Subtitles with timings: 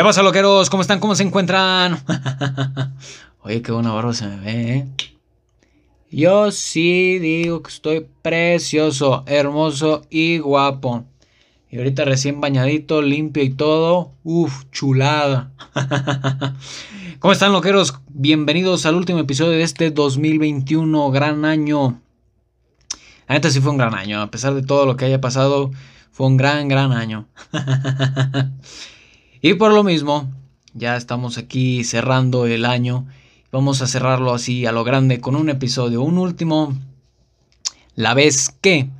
[0.00, 0.70] ¿Qué pasa, loqueros?
[0.70, 0.98] ¿Cómo están?
[0.98, 2.02] ¿Cómo se encuentran?
[3.42, 4.86] Oye, qué buena barba se me ve, ¿eh?
[6.10, 11.04] Yo sí digo que estoy precioso, hermoso y guapo.
[11.70, 14.12] Y ahorita recién bañadito, limpio y todo.
[14.24, 15.52] Uf, chulada.
[17.18, 18.00] ¿Cómo están, loqueros?
[18.08, 21.10] Bienvenidos al último episodio de este 2021.
[21.10, 22.00] Gran año.
[23.28, 24.22] La neta sí fue un gran año.
[24.22, 25.72] A pesar de todo lo que haya pasado,
[26.10, 27.28] fue un gran, gran año.
[29.42, 30.30] y por lo mismo,
[30.74, 33.06] ya estamos aquí cerrando el año.
[33.50, 36.78] Vamos a cerrarlo así a lo grande con un episodio, un último.
[37.94, 38.90] La vez que.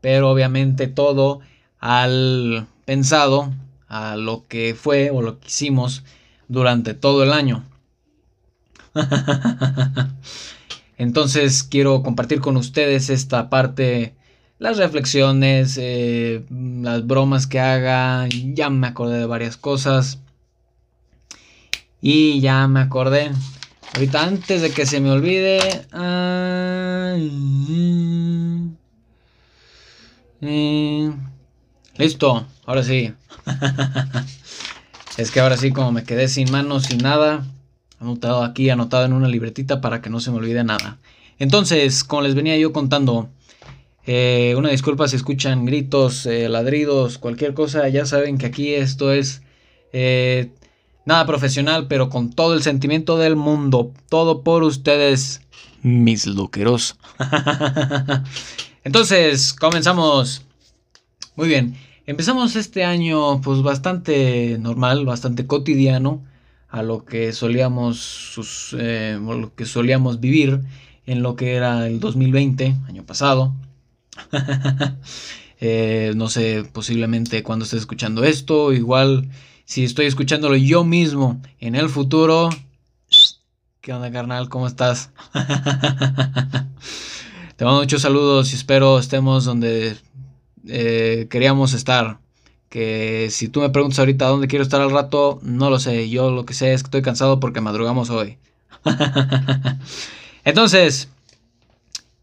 [0.00, 1.40] Pero obviamente todo
[1.78, 3.52] al pensado,
[3.88, 6.04] a lo que fue o lo que hicimos
[6.48, 7.64] durante todo el año.
[10.96, 14.14] Entonces quiero compartir con ustedes esta parte
[14.60, 20.18] las reflexiones, eh, las bromas que haga, ya me acordé de varias cosas.
[22.02, 23.32] Y ya me acordé.
[23.94, 25.58] Ahorita antes de que se me olvide...
[31.96, 33.14] listo, ahora sí.
[35.16, 37.46] es que ahora sí como me quedé sin manos, sin nada.
[37.98, 40.98] Anotado aquí, anotado en una libretita para que no se me olvide nada.
[41.38, 43.30] Entonces, como les venía yo contando,
[44.06, 47.88] eh, una disculpa si escuchan gritos, eh, ladridos, cualquier cosa.
[47.88, 49.42] Ya saben que aquí esto es
[49.92, 50.50] eh,
[51.04, 53.92] nada profesional, pero con todo el sentimiento del mundo.
[54.08, 55.42] Todo por ustedes,
[55.82, 56.96] mis loqueros.
[58.84, 60.42] Entonces, comenzamos.
[61.36, 61.76] Muy bien.
[62.06, 66.24] Empezamos este año pues bastante normal, bastante cotidiano
[66.68, 70.60] a lo que solíamos lo que solíamos vivir
[71.06, 73.52] en lo que era el 2020, año pasado.
[75.62, 79.28] Eh, no sé, posiblemente cuando estés escuchando esto, igual
[79.66, 82.48] si estoy escuchándolo yo mismo en el futuro.
[83.82, 84.48] ¿Qué onda, carnal?
[84.48, 85.10] ¿Cómo estás?
[87.56, 89.98] Te mando muchos saludos y espero estemos donde
[90.66, 92.20] eh, queríamos estar.
[92.70, 96.08] Que si tú me preguntas ahorita dónde quiero estar al rato, no lo sé.
[96.08, 98.38] Yo lo que sé es que estoy cansado porque madrugamos hoy.
[100.44, 101.10] Entonces,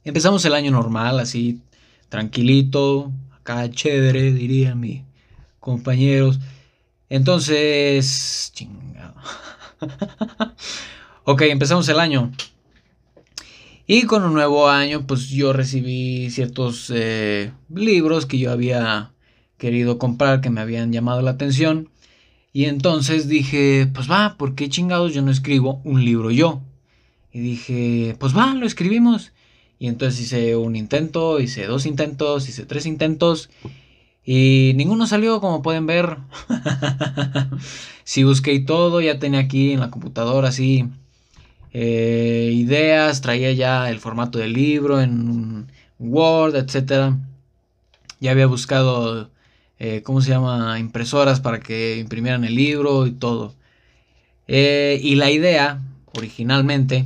[0.03, 1.61] empezamos el año normal, así
[2.09, 5.03] tranquilito, acá chévere, dirían mis
[5.59, 6.40] compañeros.
[7.09, 9.16] Entonces, chingado.
[11.23, 12.31] ok, empezamos el año.
[13.85, 19.12] Y con un nuevo año, pues yo recibí ciertos eh, libros que yo había
[19.57, 21.90] querido comprar, que me habían llamado la atención.
[22.51, 26.62] Y entonces dije, pues va, ¿por qué chingados yo no escribo un libro yo?
[27.31, 29.31] Y dije, pues va, lo escribimos.
[29.79, 33.49] Y entonces hice un intento, hice dos intentos, hice tres intentos.
[34.25, 36.17] Y ninguno salió, como pueden ver.
[38.03, 40.89] Si busqué y todo, ya tenía aquí en la computadora así
[41.73, 45.67] eh, ideas, traía ya el formato del libro en
[45.99, 47.13] Word, etc.
[48.19, 49.29] Ya había buscado,
[49.79, 50.79] eh, ¿cómo se llama?
[50.79, 53.53] Impresoras para que imprimieran el libro y todo.
[54.47, 55.81] Eh, y la idea,
[56.16, 57.05] originalmente,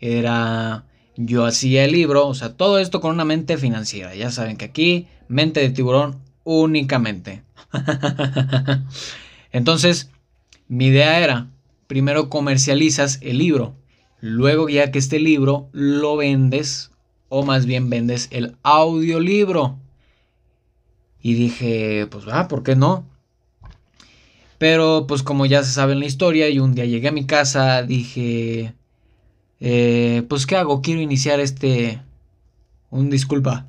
[0.00, 0.84] era
[1.16, 4.14] yo hacía el libro, o sea, todo esto con una mente financiera.
[4.14, 7.42] Ya saben que aquí, mente de tiburón únicamente.
[9.52, 10.10] Entonces,
[10.68, 11.48] mi idea era,
[11.86, 13.74] primero comercializas el libro,
[14.20, 16.90] luego ya que este libro lo vendes,
[17.28, 19.78] o más bien vendes el audiolibro.
[21.20, 23.06] Y dije, pues va, ¿por qué no?
[24.58, 27.26] Pero pues como ya se sabe en la historia, y un día llegué a mi
[27.26, 28.74] casa, dije,
[29.60, 30.82] eh, pues, ¿qué hago?
[30.82, 32.00] Quiero iniciar este...
[32.90, 33.66] Un disculpa.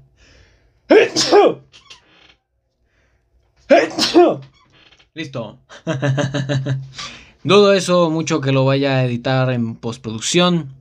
[5.13, 5.59] Listo.
[7.43, 10.73] Dudo eso mucho que lo vaya a editar en postproducción.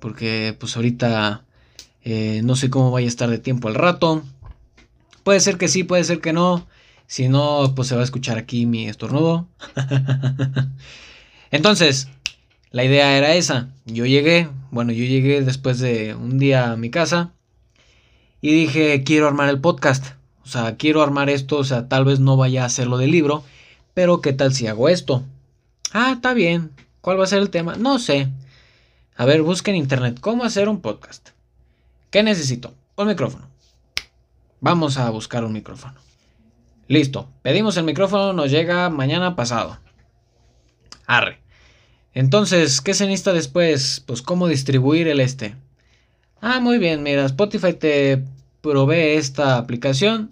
[0.00, 1.44] Porque pues ahorita
[2.02, 4.22] eh, no sé cómo vaya a estar de tiempo al rato.
[5.22, 6.66] Puede ser que sí, puede ser que no.
[7.06, 9.48] Si no, pues se va a escuchar aquí mi estornudo.
[11.50, 12.08] Entonces,
[12.76, 13.70] la idea era esa.
[13.86, 17.32] Yo llegué, bueno, yo llegué después de un día a mi casa
[18.42, 20.08] y dije, quiero armar el podcast.
[20.44, 23.42] O sea, quiero armar esto, o sea, tal vez no vaya a hacerlo del libro,
[23.94, 25.24] pero ¿qué tal si hago esto?
[25.94, 26.70] Ah, está bien.
[27.00, 27.76] ¿Cuál va a ser el tema?
[27.76, 28.28] No sé.
[29.16, 31.30] A ver, busca en internet cómo hacer un podcast.
[32.10, 32.74] ¿Qué necesito?
[32.96, 33.48] Un micrófono.
[34.60, 35.98] Vamos a buscar un micrófono.
[36.88, 37.30] Listo.
[37.40, 39.78] Pedimos el micrófono, nos llega mañana pasado.
[41.06, 41.45] Arre.
[42.16, 44.02] Entonces, ¿qué se necesita después?
[44.06, 45.54] Pues cómo distribuir el este.
[46.40, 48.24] Ah, muy bien, mira, Spotify te
[48.62, 50.30] provee esta aplicación.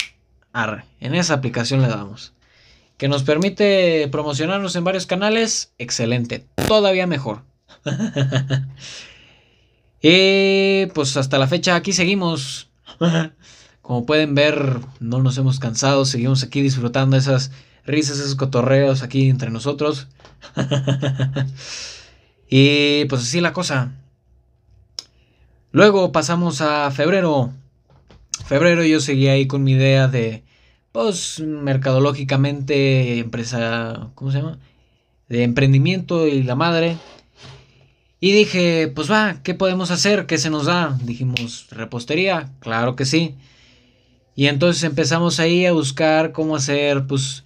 [0.55, 2.33] Arre, en esa aplicación le damos.
[2.97, 7.43] que nos permite promocionarnos en varios canales, excelente, todavía mejor.
[10.01, 12.71] y pues hasta la fecha aquí seguimos.
[13.83, 17.51] Como pueden ver, no nos hemos cansado, seguimos aquí disfrutando esas
[17.87, 20.09] risas, esos cotorreos aquí entre nosotros.
[22.49, 23.93] y pues así la cosa.
[25.73, 27.53] Luego pasamos a febrero.
[28.47, 30.45] Febrero yo seguía ahí con mi idea de,
[30.93, 34.59] pues, mercadológicamente, empresa, ¿cómo se llama?
[35.29, 36.97] De emprendimiento y la madre.
[38.21, 40.27] Y dije, pues va, ¿qué podemos hacer?
[40.27, 40.99] ¿Qué se nos da?
[41.03, 43.35] Dijimos, repostería, claro que sí.
[44.37, 47.44] Y entonces empezamos ahí a buscar cómo hacer, pues,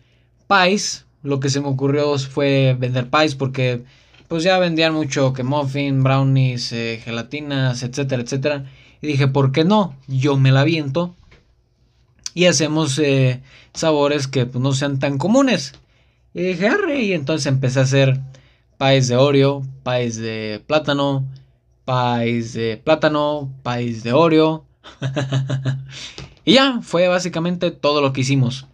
[0.49, 1.07] pies.
[1.23, 3.85] Lo que se me ocurrió fue vender pies porque
[4.29, 8.65] pues ya vendían mucho que muffin, brownies, eh, gelatinas, etcétera, etcétera.
[9.01, 9.97] Y dije, ¿por qué no?
[10.07, 11.15] Yo me la viento
[12.35, 13.43] y hacemos eh,
[13.75, 15.75] sabores que pues, no sean tan comunes.
[16.35, 18.21] Y dije, arre, y entonces empecé a hacer
[18.79, 21.27] pies de Oreo, pies de plátano,
[21.85, 24.65] pies de plátano, pies de Oreo.
[26.45, 28.67] y ya, fue básicamente todo lo que hicimos.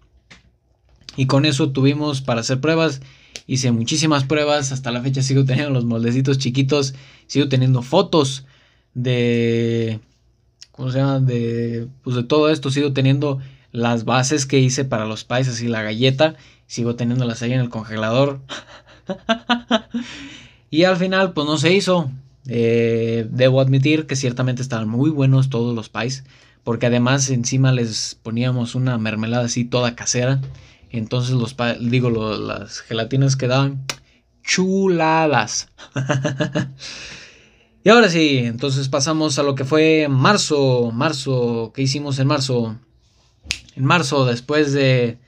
[1.16, 3.00] Y con eso tuvimos para hacer pruebas
[3.46, 6.94] hice muchísimas pruebas, hasta la fecha sigo teniendo los moldecitos chiquitos,
[7.26, 8.44] sigo teniendo fotos
[8.94, 10.00] de,
[10.72, 11.20] ¿cómo se llama?
[11.20, 13.40] De, pues de todo esto, sigo teniendo
[13.72, 17.70] las bases que hice para los pies, y la galleta, sigo teniéndolas ahí en el
[17.70, 18.40] congelador.
[20.70, 22.10] y al final, pues no se hizo.
[22.46, 26.24] Eh, debo admitir que ciertamente estaban muy buenos todos los pies,
[26.62, 30.40] porque además encima les poníamos una mermelada así toda casera.
[30.98, 33.84] Entonces los digo, las gelatinas quedaban
[34.44, 35.68] chuladas.
[37.84, 40.92] y ahora sí, entonces pasamos a lo que fue marzo.
[40.92, 42.78] Marzo, ¿qué hicimos en marzo?
[43.74, 45.18] En marzo, después de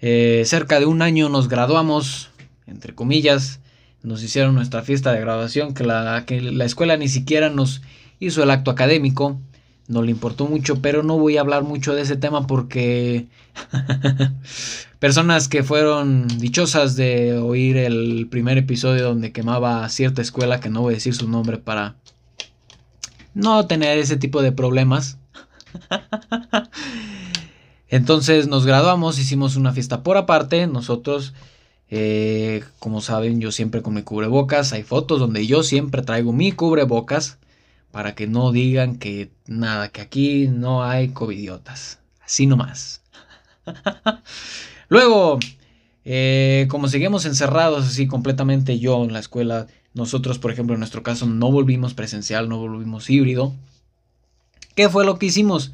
[0.00, 2.30] eh, cerca de un año, nos graduamos,
[2.66, 3.60] entre comillas.
[4.02, 7.80] Nos hicieron nuestra fiesta de graduación, que la, que la escuela ni siquiera nos
[8.18, 9.40] hizo el acto académico
[9.88, 13.26] no le importó mucho, pero no voy a hablar mucho de ese tema porque
[14.98, 20.82] personas que fueron dichosas de oír el primer episodio donde quemaba cierta escuela, que no
[20.82, 21.96] voy a decir su nombre para
[23.34, 25.18] no tener ese tipo de problemas.
[27.88, 31.34] Entonces nos graduamos, hicimos una fiesta por aparte, nosotros,
[31.88, 36.50] eh, como saben, yo siempre con mi cubrebocas, hay fotos donde yo siempre traigo mi
[36.50, 37.38] cubrebocas
[37.96, 41.98] para que no digan que nada, que aquí no hay covidiotas.
[42.20, 43.00] Así nomás.
[44.90, 45.38] Luego,
[46.04, 51.02] eh, como seguimos encerrados así completamente yo en la escuela, nosotros, por ejemplo, en nuestro
[51.02, 53.54] caso, no volvimos presencial, no volvimos híbrido.
[54.74, 55.72] ¿Qué fue lo que hicimos?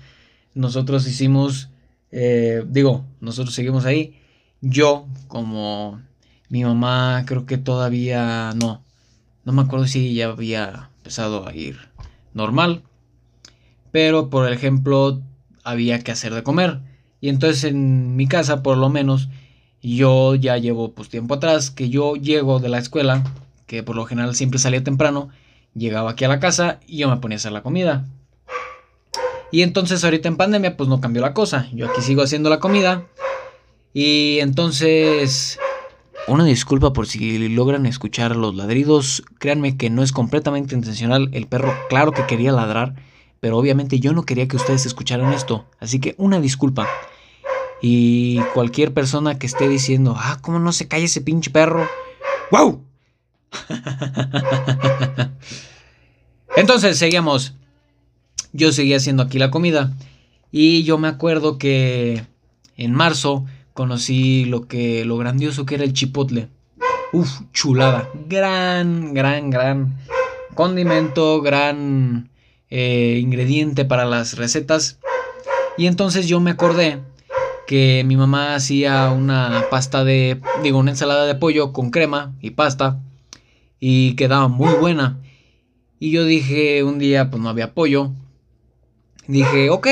[0.55, 1.71] Nosotros hicimos,
[2.13, 4.17] eh, digo, nosotros seguimos ahí.
[4.61, 6.01] Yo, como
[6.49, 8.81] mi mamá, creo que todavía no.
[9.45, 11.91] No me acuerdo si ya había empezado a ir
[12.35, 12.83] normal.
[13.91, 15.21] Pero, por ejemplo,
[15.65, 16.81] había que hacer de comer.
[17.21, 19.29] Y entonces en mi casa, por lo menos,
[19.83, 23.23] yo ya llevo pues tiempo atrás que yo llego de la escuela,
[23.67, 25.31] que por lo general siempre salía temprano,
[25.75, 28.07] llegaba aquí a la casa y yo me ponía a hacer la comida.
[29.51, 31.69] Y entonces ahorita en pandemia pues no cambió la cosa.
[31.73, 33.05] Yo aquí sigo haciendo la comida.
[33.93, 35.59] Y entonces
[36.29, 39.23] una disculpa por si logran escuchar los ladridos.
[39.39, 41.29] Créanme que no es completamente intencional.
[41.33, 42.95] El perro, claro que quería ladrar.
[43.41, 45.67] Pero obviamente yo no quería que ustedes escucharan esto.
[45.81, 46.87] Así que una disculpa.
[47.81, 51.89] Y cualquier persona que esté diciendo, ah, ¿cómo no se cae ese pinche perro?
[52.53, 52.85] ¡Wow!
[56.57, 57.55] Entonces seguíamos.
[58.53, 59.93] Yo seguía haciendo aquí la comida.
[60.53, 62.25] Y yo me acuerdo que
[62.77, 66.49] en marzo conocí lo que lo grandioso que era el chipotle.
[67.13, 68.09] Uf, chulada.
[68.29, 69.99] Gran, gran, gran
[70.55, 72.31] condimento, gran
[72.71, 74.99] eh, ingrediente para las recetas.
[75.77, 77.01] Y entonces yo me acordé
[77.67, 82.51] que mi mamá hacía una pasta de, digo, una ensalada de pollo con crema y
[82.51, 83.01] pasta
[83.81, 85.19] y quedaba muy buena.
[85.99, 88.13] Y yo dije un día, pues no había pollo.
[89.27, 89.87] Dije, ok,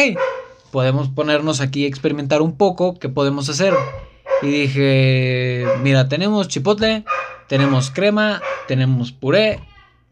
[0.70, 3.74] podemos ponernos aquí a experimentar un poco qué podemos hacer.
[4.42, 7.04] Y dije, mira, tenemos chipotle,
[7.48, 9.60] tenemos crema, tenemos puré,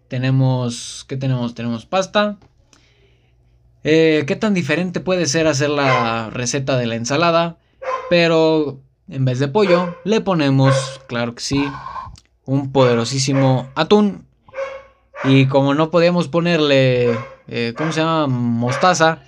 [0.08, 1.54] tenemos, ¿qué tenemos?
[1.54, 2.38] Tenemos pasta.
[3.84, 7.58] Eh, ¿Qué tan diferente puede ser hacer la receta de la ensalada?
[8.10, 10.74] Pero en vez de pollo, le ponemos,
[11.06, 11.64] claro que sí,
[12.44, 14.26] un poderosísimo atún.
[15.24, 17.16] Y como no podíamos ponerle,
[17.48, 18.26] eh, ¿cómo se llama?
[18.26, 19.22] Mostaza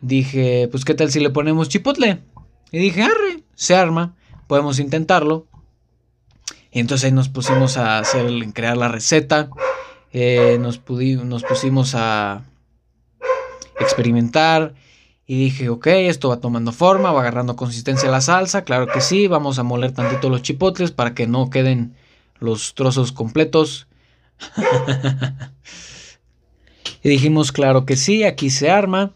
[0.00, 2.22] dije, pues qué tal si le ponemos chipotle.
[2.70, 4.14] Y dije, arre, se arma.
[4.46, 5.46] podemos intentarlo.
[6.70, 9.50] Y entonces nos pusimos a hacer, crear la receta.
[10.12, 10.80] Eh, nos,
[11.24, 12.44] nos pusimos a
[13.80, 14.74] experimentar.
[15.26, 18.62] Y dije, ok, esto va tomando forma, va agarrando consistencia la salsa.
[18.62, 21.96] Claro que sí, vamos a moler tantito los chipotles para que no queden
[22.38, 23.88] los trozos completos.
[27.02, 29.14] y dijimos, claro que sí, aquí se arma.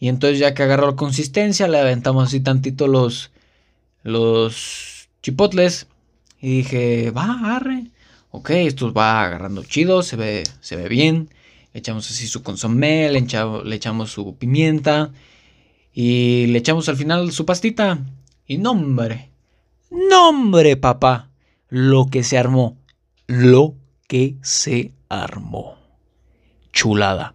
[0.00, 3.30] Y entonces ya que agarró consistencia, le aventamos así tantito los,
[4.02, 5.86] los chipotles.
[6.40, 7.90] Y dije, va, arre.
[8.30, 11.28] Ok, esto va agarrando chido, se ve, se ve bien.
[11.74, 15.12] Le echamos así su consomé, le, le echamos su pimienta.
[15.92, 17.98] Y le echamos al final su pastita.
[18.46, 19.30] Y nombre,
[19.90, 21.28] nombre, papá.
[21.68, 22.78] Lo que se armó.
[23.26, 23.74] Lo
[24.08, 25.76] que se armó.
[26.72, 27.34] Chulada.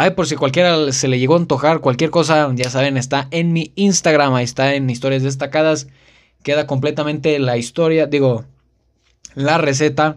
[0.00, 3.52] Ay, por si cualquiera se le llegó a antojar cualquier cosa, ya saben, está en
[3.52, 5.88] mi Instagram, ahí está en historias destacadas.
[6.44, 8.44] Queda completamente la historia, digo,
[9.34, 10.16] la receta.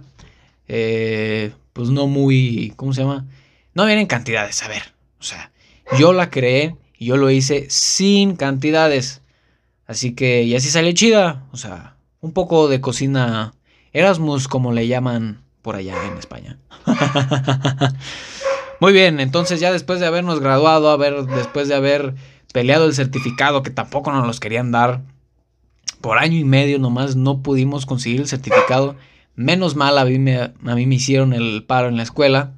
[0.68, 3.26] Eh, pues no muy, ¿cómo se llama?
[3.74, 4.84] No vienen cantidades, a ver.
[5.20, 5.52] O sea,
[5.98, 9.24] yo la creé y yo lo hice sin cantidades.
[9.88, 11.48] Así que, y así sale chida.
[11.54, 13.56] O sea, un poco de cocina
[13.94, 16.60] Erasmus, como le llaman por allá en España.
[18.82, 22.16] Muy bien, entonces ya después de habernos graduado, a ver, después de haber
[22.52, 25.04] peleado el certificado que tampoco nos los querían dar,
[26.02, 28.96] por año y medio nomás no pudimos conseguir el certificado.
[29.36, 32.54] Menos mal a mí me, a mí me hicieron el paro en la escuela.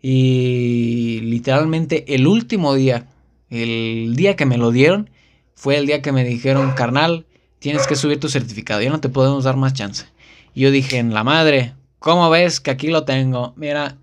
[0.00, 3.06] Y literalmente el último día,
[3.50, 5.10] el día que me lo dieron,
[5.54, 7.26] fue el día que me dijeron, carnal,
[7.58, 10.06] tienes que subir tu certificado, ya no te podemos dar más chance.
[10.54, 13.52] Y yo dije, en la madre, ¿cómo ves que aquí lo tengo?
[13.56, 13.98] Mira,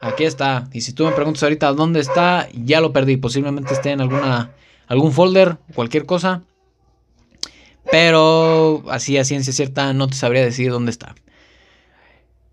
[0.00, 0.68] Aquí está.
[0.72, 3.16] Y si tú me preguntas ahorita dónde está, ya lo perdí.
[3.16, 4.52] Posiblemente esté en alguna,
[4.86, 6.42] algún folder, cualquier cosa.
[7.90, 11.14] Pero así a ciencia cierta no te sabría decir dónde está.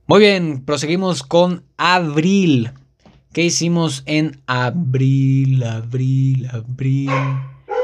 [0.08, 2.72] Muy bien, proseguimos con abril.
[3.34, 5.64] ¿Qué hicimos en abril?
[5.64, 7.10] Abril, abril.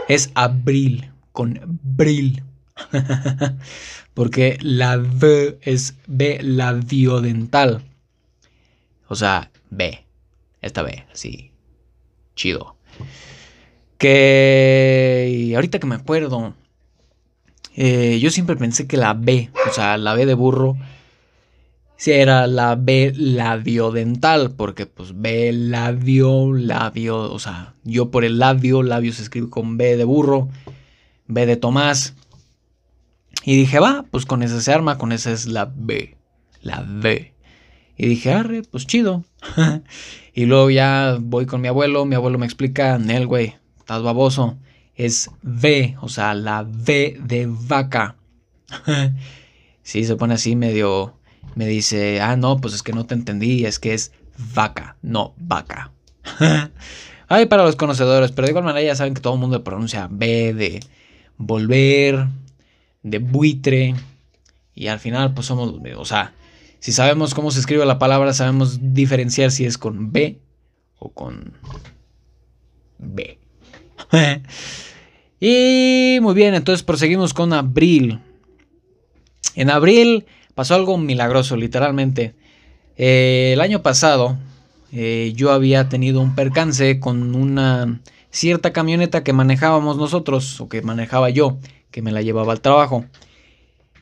[0.08, 2.44] Es abril, con bril.
[4.14, 6.40] Porque la V es B
[7.22, 7.84] dental.
[9.12, 10.06] O sea, B.
[10.62, 11.52] Esta B, así.
[12.34, 12.78] Chido.
[13.98, 16.54] Que ahorita que me acuerdo,
[17.76, 20.78] eh, yo siempre pensé que la B, o sea, la B de burro,
[21.98, 28.40] si era la B labiodental, porque pues B labio, labio, o sea, yo por el
[28.40, 30.48] labio, labio se escribe con B de burro,
[31.28, 32.16] B de Tomás.
[33.44, 36.16] Y dije, va, pues con esa se arma, con esa es la B,
[36.62, 37.31] la B.
[37.98, 39.24] Y dije, arre, pues chido.
[40.34, 44.58] y luego ya voy con mi abuelo, mi abuelo me explica, Nel, güey, estás baboso.
[44.96, 48.16] Es V, o sea, la V de vaca.
[49.84, 51.16] sí, se pone así medio,
[51.56, 54.12] me dice, ah, no, pues es que no te entendí, es que es
[54.54, 55.92] vaca, no vaca.
[57.28, 60.08] Ay, para los conocedores, pero de igual manera ya saben que todo el mundo pronuncia
[60.12, 60.82] B de
[61.38, 62.28] volver,
[63.04, 63.96] de buitre,
[64.76, 66.34] y al final pues somos, o sea,
[66.82, 70.40] si sabemos cómo se escribe la palabra, sabemos diferenciar si es con B
[70.98, 71.54] o con
[72.98, 73.38] B.
[75.40, 78.20] y muy bien, entonces proseguimos con abril.
[79.54, 82.34] En abril pasó algo milagroso, literalmente.
[82.98, 84.40] Eh, el año pasado
[84.92, 90.82] eh, yo había tenido un percance con una cierta camioneta que manejábamos nosotros, o que
[90.82, 91.60] manejaba yo,
[91.92, 93.06] que me la llevaba al trabajo.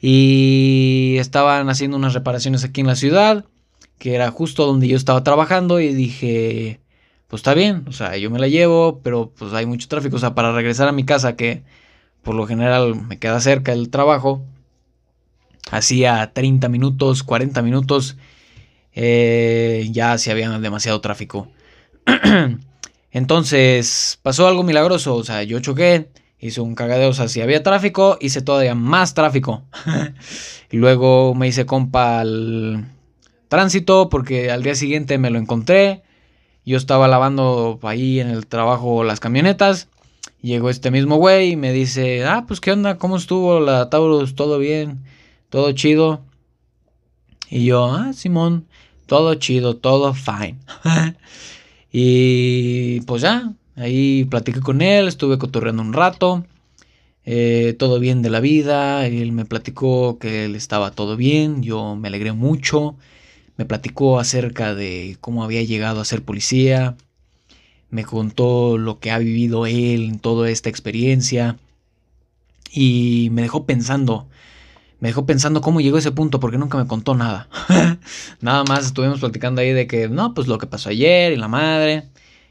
[0.02, 3.46] Y estaban haciendo unas reparaciones aquí en la ciudad,
[3.98, 6.80] que era justo donde yo estaba trabajando y dije,
[7.28, 10.20] pues está bien, o sea, yo me la llevo, pero pues hay mucho tráfico, o
[10.20, 11.64] sea, para regresar a mi casa, que
[12.24, 14.44] por lo general me queda cerca el trabajo,
[15.70, 18.18] hacía 30 minutos, 40 minutos,
[18.94, 21.50] eh, ya se había demasiado tráfico.
[23.12, 27.64] Entonces pasó algo milagroso, o sea, yo choqué, hice un cagadeo, o sea, si había
[27.64, 29.64] tráfico, hice todavía más tráfico.
[30.72, 32.86] y luego me hice compa al
[33.50, 36.04] tránsito porque al día siguiente me lo encontré.
[36.66, 39.90] Yo estaba lavando ahí en el trabajo las camionetas.
[40.42, 44.36] Llegó este mismo güey y me dice, ah, pues qué onda, ¿cómo estuvo la Taurus?
[44.36, 45.04] ¿Todo bien?
[45.50, 46.22] ¿Todo chido?
[47.50, 48.68] Y yo, ah, Simón,
[49.08, 50.58] todo chido, todo fine.
[51.92, 56.46] y pues ya, Ahí platiqué con él, estuve cotorreando un rato.
[57.24, 59.08] Eh, todo bien de la vida.
[59.08, 61.64] Él me platicó que él estaba todo bien.
[61.64, 62.98] Yo me alegré mucho.
[63.56, 66.98] Me platicó acerca de cómo había llegado a ser policía.
[67.90, 71.58] Me contó lo que ha vivido él en toda esta experiencia.
[72.72, 74.28] Y me dejó pensando,
[75.00, 77.48] me dejó pensando cómo llegó a ese punto porque nunca me contó nada.
[78.42, 81.48] nada más estuvimos platicando ahí de que, no, pues lo que pasó ayer y la
[81.48, 82.10] madre.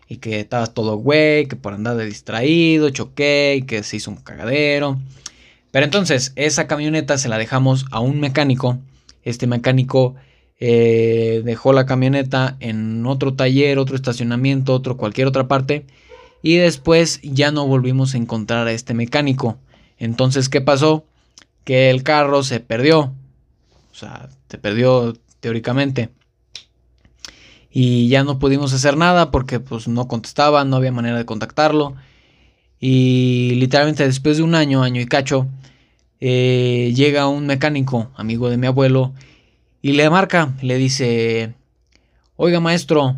[0.09, 4.17] Y que estaba todo güey, que por andar de distraído, choqué que se hizo un
[4.17, 4.99] cagadero.
[5.71, 8.79] Pero entonces, esa camioneta se la dejamos a un mecánico.
[9.23, 10.15] Este mecánico
[10.61, 15.85] eh, dejó la camioneta en otro taller, otro estacionamiento, otro cualquier otra parte.
[16.43, 19.59] Y después ya no volvimos a encontrar a este mecánico.
[19.99, 21.05] Entonces, ¿qué pasó?
[21.65, 23.12] Que el carro se perdió.
[23.93, 26.11] O sea, se perdió teóricamente.
[27.71, 31.95] Y ya no pudimos hacer nada porque pues no contestaba, no había manera de contactarlo.
[32.81, 35.47] Y literalmente después de un año, año y cacho,
[36.21, 39.13] eh, llega un mecánico, amigo de mi abuelo,
[39.83, 41.55] y le marca, le dice,
[42.37, 43.17] oiga maestro,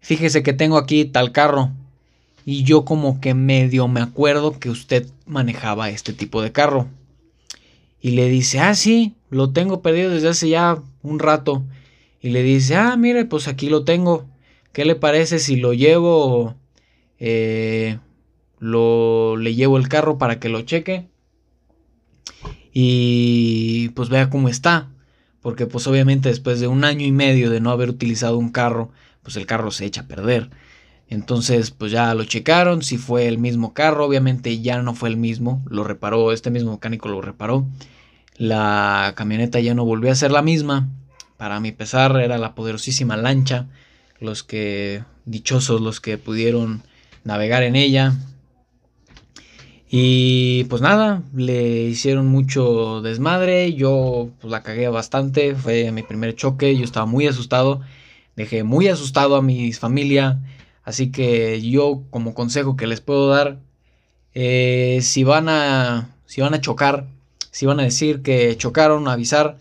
[0.00, 1.70] fíjese que tengo aquí tal carro.
[2.44, 6.88] Y yo como que medio me acuerdo que usted manejaba este tipo de carro.
[8.00, 11.62] Y le dice, ah, sí, lo tengo perdido desde hace ya un rato.
[12.22, 14.28] Y le dice, ah, mire, pues aquí lo tengo.
[14.72, 16.54] ¿Qué le parece si lo llevo?
[17.18, 17.98] Eh,
[18.60, 21.08] lo, le llevo el carro para que lo cheque.
[22.72, 24.88] Y pues vea cómo está.
[25.40, 28.92] Porque pues obviamente después de un año y medio de no haber utilizado un carro,
[29.24, 30.50] pues el carro se echa a perder.
[31.08, 35.16] Entonces pues ya lo checaron, si fue el mismo carro, obviamente ya no fue el
[35.16, 37.66] mismo, lo reparó, este mismo mecánico lo reparó.
[38.36, 40.88] La camioneta ya no volvió a ser la misma.
[41.42, 43.66] Para mi pesar era la poderosísima lancha.
[44.20, 46.84] Los que, dichosos los que pudieron
[47.24, 48.12] navegar en ella,
[49.90, 56.36] y pues nada, le hicieron mucho desmadre, yo pues, la cagué bastante, fue mi primer
[56.36, 57.80] choque, yo estaba muy asustado,
[58.36, 60.38] dejé muy asustado a mi familia,
[60.84, 63.58] así que yo como consejo que les puedo dar,
[64.32, 67.08] eh, si, van a, si van a chocar,
[67.50, 69.58] si van a decir que chocaron, avisar,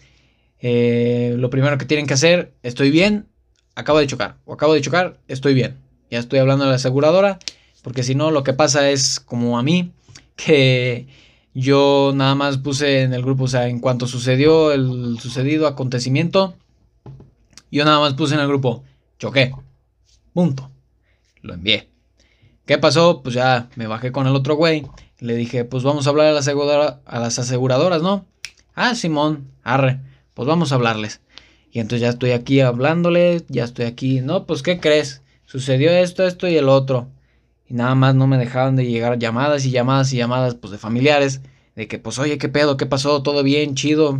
[0.62, 3.28] eh, lo primero que tienen que hacer, estoy bien,
[3.76, 5.78] acabo de chocar, o acabo de chocar, estoy bien,
[6.12, 7.40] ya estoy hablando de la aseguradora,
[7.82, 9.92] porque si no lo que pasa es como a mí,
[10.36, 11.08] que
[11.54, 16.56] yo nada más puse en el grupo, o sea, en cuanto sucedió el sucedido acontecimiento,
[17.72, 18.84] yo nada más puse en el grupo,
[19.18, 19.52] choqué,
[20.34, 20.70] punto,
[21.42, 21.90] lo envié.
[22.66, 23.24] ¿Qué pasó?
[23.24, 24.86] Pues ya me bajé con el otro güey,
[25.20, 28.26] le dije, pues vamos a hablar a, la a las aseguradoras, ¿no?
[28.76, 30.00] Ah, Simón, arre,
[30.34, 31.22] pues vamos a hablarles.
[31.72, 35.22] Y entonces ya estoy aquí hablándole, ya estoy aquí, no, pues ¿qué crees?
[35.46, 37.10] Sucedió esto, esto y el otro
[37.72, 40.78] y nada más no me dejaban de llegar llamadas y llamadas y llamadas pues de
[40.78, 41.40] familiares
[41.74, 44.20] de que pues oye qué pedo qué pasó todo bien chido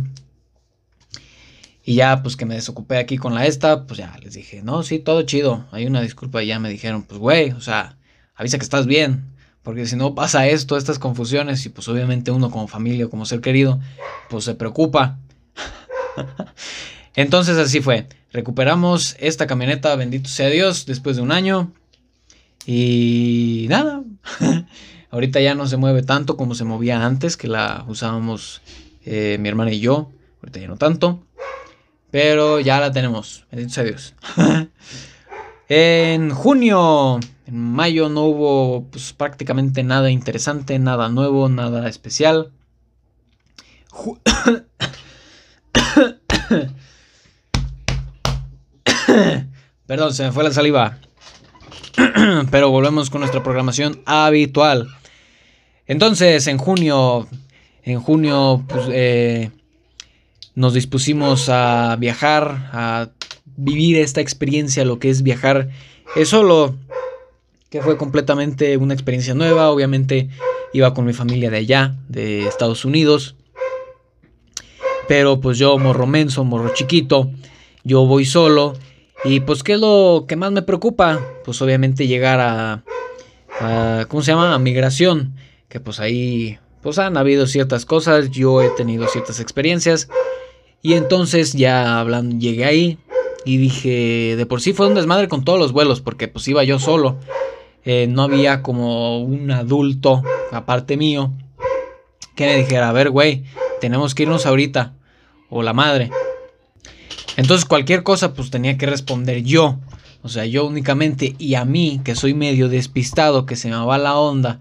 [1.84, 4.82] y ya pues que me desocupé aquí con la esta pues ya les dije no
[4.82, 7.98] sí todo chido hay una disculpa y ya me dijeron pues güey o sea
[8.34, 9.22] avisa que estás bien
[9.62, 13.42] porque si no pasa esto estas confusiones y pues obviamente uno como familia como ser
[13.42, 13.80] querido
[14.30, 15.18] pues se preocupa
[17.14, 21.72] entonces así fue recuperamos esta camioneta bendito sea Dios después de un año
[22.66, 24.02] y nada,
[25.10, 28.62] ahorita ya no se mueve tanto como se movía antes, que la usábamos
[29.04, 30.10] eh, mi hermana y yo.
[30.40, 31.22] Ahorita ya no tanto.
[32.10, 34.14] Pero ya la tenemos, bendito sea Dios.
[35.68, 42.52] en junio, en mayo no hubo pues, prácticamente nada interesante, nada nuevo, nada especial.
[49.86, 50.98] Perdón, se me fue la saliva.
[52.50, 54.88] Pero volvemos con nuestra programación habitual.
[55.86, 57.28] Entonces, en junio,
[57.82, 59.50] en junio, pues, eh,
[60.54, 63.08] nos dispusimos a viajar, a
[63.56, 65.70] vivir esta experiencia, lo que es viajar
[66.16, 66.76] es solo,
[67.70, 69.70] que fue completamente una experiencia nueva.
[69.70, 70.28] Obviamente
[70.72, 73.36] iba con mi familia de allá, de Estados Unidos.
[75.08, 77.30] Pero pues yo, morro menso, morro chiquito,
[77.84, 78.74] yo voy solo
[79.24, 81.20] y pues, ¿qué es lo que más me preocupa?
[81.44, 82.82] Pues obviamente llegar a,
[84.08, 84.54] ¿cómo se llama?
[84.54, 85.34] A migración,
[85.68, 90.08] que pues ahí, pues han habido ciertas cosas, yo he tenido ciertas experiencias.
[90.82, 92.98] Y entonces ya hablando, llegué ahí
[93.44, 96.64] y dije, de por sí fue un desmadre con todos los vuelos, porque pues iba
[96.64, 97.16] yo solo.
[97.84, 101.32] Eh, no había como un adulto, aparte mío,
[102.34, 103.44] que me dijera, a ver, güey,
[103.82, 104.94] tenemos que irnos ahorita.
[105.50, 106.10] O la madre.
[107.36, 109.80] Entonces cualquier cosa pues tenía que responder yo.
[110.22, 113.98] O sea, yo únicamente y a mí, que soy medio despistado, que se me va
[113.98, 114.60] la onda,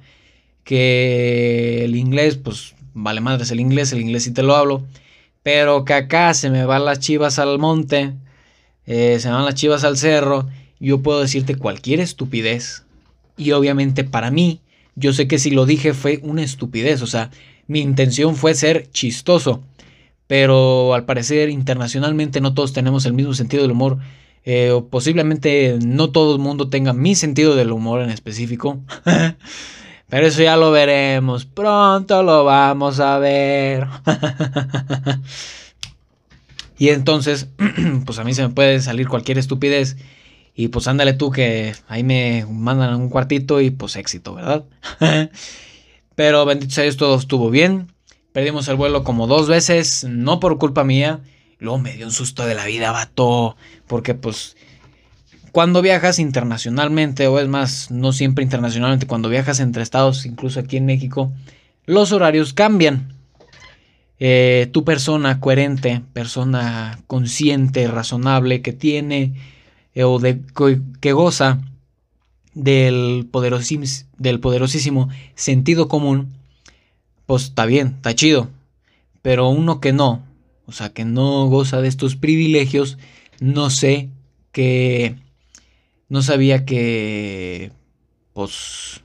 [0.64, 4.84] que el inglés, pues vale madres el inglés, el inglés sí te lo hablo,
[5.44, 8.14] pero que acá se me van las chivas al monte,
[8.88, 12.84] eh, se me van las chivas al cerro, yo puedo decirte cualquier estupidez.
[13.38, 14.62] Y obviamente para mí,
[14.96, 17.30] yo sé que si lo dije fue una estupidez, o sea,
[17.72, 19.62] mi intención fue ser chistoso.
[20.28, 23.98] Pero al parecer internacionalmente no todos tenemos el mismo sentido del humor.
[24.44, 28.80] Eh, o posiblemente no todo el mundo tenga mi sentido del humor en específico.
[30.10, 31.46] Pero eso ya lo veremos.
[31.46, 33.88] Pronto lo vamos a ver.
[36.78, 37.48] y entonces,
[38.06, 39.96] pues a mí se me puede salir cualquier estupidez.
[40.54, 44.66] Y pues ándale tú que ahí me mandan un cuartito y pues éxito, ¿verdad?
[46.16, 47.92] Pero bendito sea Dios, todo estuvo bien.
[48.34, 51.20] Perdimos el vuelo como dos veces, no por culpa mía.
[51.60, 53.56] Luego me dio un susto de la vida, vato.
[53.88, 54.56] Porque pues
[55.52, 60.78] cuando viajas internacionalmente, o es más, no siempre internacionalmente, cuando viajas entre estados, incluso aquí
[60.78, 61.32] en México,
[61.86, 63.14] los horarios cambian.
[64.20, 69.34] Eh, tu persona coherente, persona consciente, razonable, que tiene
[69.96, 70.42] eh, o de,
[71.02, 71.60] que goza
[72.54, 73.30] del,
[74.18, 76.34] del poderosísimo sentido común,
[77.26, 78.50] pues está bien, está chido.
[79.22, 80.24] Pero uno que no,
[80.66, 82.98] o sea, que no goza de estos privilegios,
[83.40, 84.10] no sé
[84.52, 85.16] que...
[86.10, 87.72] No sabía que...
[88.34, 89.02] Pues...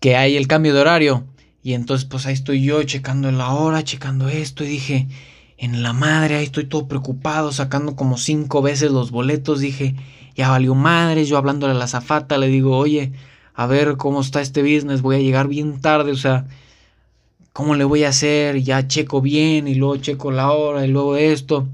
[0.00, 1.24] Que hay el cambio de horario.
[1.62, 5.08] Y entonces pues ahí estoy yo checando la hora, checando esto y dije,
[5.58, 9.96] en la madre, ahí estoy todo preocupado, sacando como cinco veces los boletos, dije,
[10.38, 13.10] ya valió madre, yo hablándole a la zafata, le digo, oye,
[13.54, 16.46] a ver cómo está este business, voy a llegar bien tarde, o sea,
[17.52, 18.62] ¿cómo le voy a hacer?
[18.62, 21.66] Ya checo bien y luego checo la hora y luego esto.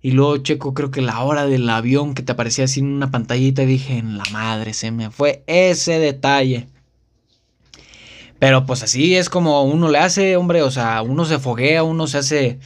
[0.00, 3.10] Y luego checo creo que la hora del avión que te aparecía así en una
[3.10, 6.68] pantallita y dije, en la madre, se me fue ese detalle.
[8.38, 12.06] Pero pues así es como uno le hace, hombre, o sea, uno se foguea, uno
[12.06, 12.60] se hace,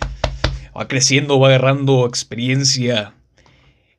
[0.79, 3.14] va creciendo, va agarrando experiencia.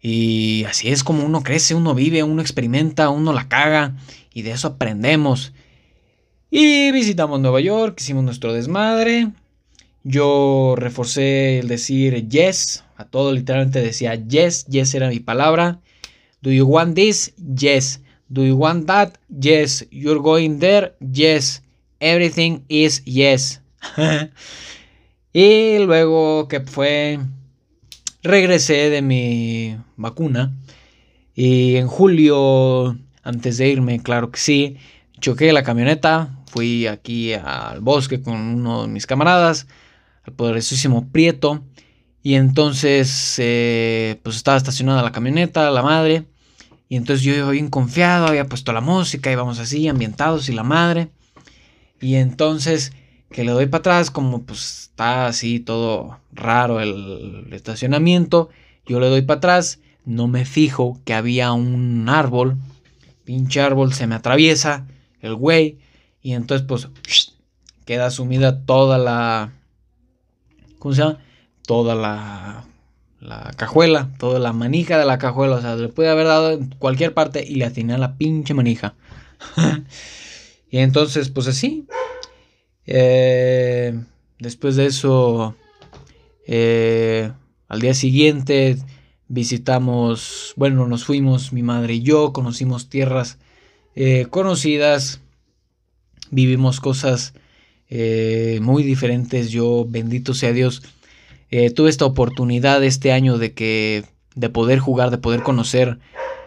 [0.07, 3.95] Y así es como uno crece, uno vive, uno experimenta, uno la caga
[4.35, 5.51] y de eso aprendemos.
[6.51, 9.31] Y visitamos Nueva York, hicimos nuestro desmadre.
[10.03, 15.79] Yo reforcé el decir yes, a todo literalmente decía yes, yes era mi palabra.
[16.43, 17.33] Do you want this?
[17.37, 17.99] Yes.
[18.29, 19.17] Do you want that?
[19.27, 19.87] Yes.
[19.89, 20.93] You're going there?
[20.99, 21.63] Yes.
[21.99, 23.59] Everything is yes.
[25.33, 27.17] y luego que fue,
[28.21, 30.53] regresé de mi vacuna.
[31.33, 34.77] Y en julio, antes de irme, claro que sí,
[35.19, 39.67] choqué la camioneta, fui aquí al bosque con uno de mis camaradas,
[40.23, 41.63] al poderosísimo Prieto,
[42.23, 46.23] y entonces eh, pues estaba estacionada la camioneta, la madre,
[46.87, 50.63] y entonces yo iba bien confiado, había puesto la música, íbamos así, ambientados y la
[50.63, 51.09] madre,
[51.99, 52.93] y entonces
[53.29, 58.49] que le doy para atrás, como pues está así todo raro el estacionamiento,
[58.85, 62.57] yo le doy para atrás, no me fijo que había un árbol,
[63.23, 64.87] pinche árbol se me atraviesa,
[65.21, 65.79] el güey,
[66.21, 66.89] y entonces pues
[67.85, 69.51] queda sumida toda la,
[70.79, 71.19] ¿cómo se llama?
[71.65, 72.65] Toda la,
[73.19, 76.69] la cajuela, toda la manija de la cajuela, o sea, le puede haber dado en
[76.69, 78.93] cualquier parte y le atiné a la pinche manija.
[80.69, 81.87] y entonces pues así,
[82.85, 83.99] eh,
[84.39, 85.55] después de eso,
[86.47, 87.31] eh,
[87.67, 88.77] al día siguiente
[89.27, 93.37] visitamos, bueno, nos fuimos mi madre y yo, conocimos tierras
[93.95, 95.21] eh, conocidas,
[96.31, 97.33] vivimos cosas
[97.89, 99.51] eh, muy diferentes.
[99.51, 100.83] Yo, bendito sea Dios,
[101.51, 104.03] eh, tuve esta oportunidad este año de que
[104.35, 105.99] de poder jugar, de poder conocer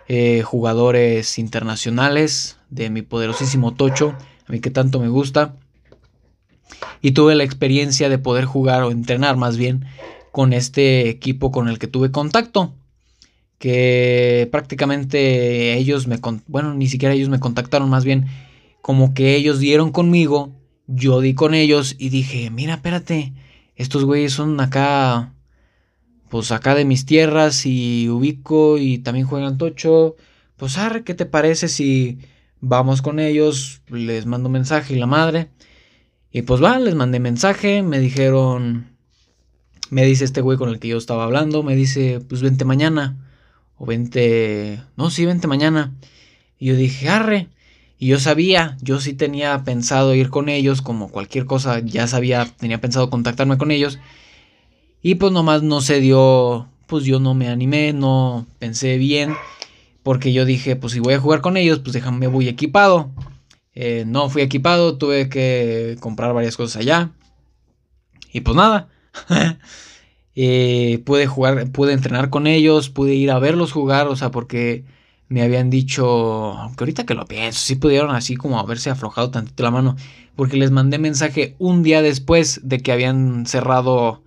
[0.08, 4.14] eh, jugadores internacionales de mi poderosísimo Tocho,
[4.46, 5.54] a mí que tanto me gusta.
[7.00, 9.86] Y tuve la experiencia de poder jugar o entrenar más bien
[10.38, 12.72] con este equipo con el que tuve contacto.
[13.58, 16.20] Que prácticamente ellos me...
[16.46, 18.26] Bueno, ni siquiera ellos me contactaron, más bien
[18.80, 20.52] como que ellos dieron conmigo,
[20.86, 23.32] yo di con ellos y dije, mira, espérate,
[23.74, 25.34] estos güeyes son acá,
[26.28, 30.14] pues acá de mis tierras y ubico y también juegan tocho,
[30.56, 32.18] pues arre, ¿qué te parece si
[32.60, 33.82] vamos con ellos?
[33.88, 35.50] Les mando mensaje y la madre.
[36.30, 38.97] Y pues va, les mandé mensaje, me dijeron,
[39.90, 43.16] me dice este güey con el que yo estaba hablando, me dice, pues vente mañana,
[43.76, 45.94] o vente, no, sí, vente mañana.
[46.58, 47.48] Y yo dije, arre.
[47.98, 52.46] Y yo sabía, yo sí tenía pensado ir con ellos, como cualquier cosa, ya sabía,
[52.58, 53.98] tenía pensado contactarme con ellos.
[55.02, 59.34] Y pues nomás no se dio, pues yo no me animé, no pensé bien,
[60.04, 63.10] porque yo dije, pues si voy a jugar con ellos, pues déjame, voy equipado.
[63.74, 67.10] Eh, no fui equipado, tuve que comprar varias cosas allá.
[68.32, 68.88] Y pues nada.
[70.40, 74.84] Eh, pude jugar, pude entrenar con ellos, pude ir a verlos jugar, o sea, porque
[75.28, 76.06] me habían dicho,
[76.52, 79.96] aunque ahorita que lo pienso, sí pudieron así como haberse aflojado tantito la mano,
[80.36, 84.22] porque les mandé mensaje un día después de que habían cerrado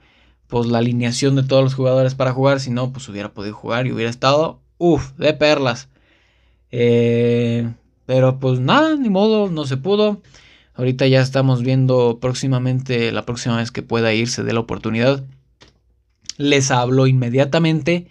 [0.48, 3.88] pues la alineación de todos los jugadores para jugar, si no, pues hubiera podido jugar
[3.88, 5.88] y hubiera estado, uff, de perlas.
[6.72, 7.72] Eh,
[8.06, 10.22] pero pues nada, ni modo, no se pudo.
[10.82, 15.24] Ahorita ya estamos viendo próximamente, la próxima vez que pueda irse de la oportunidad.
[16.38, 18.08] Les hablo inmediatamente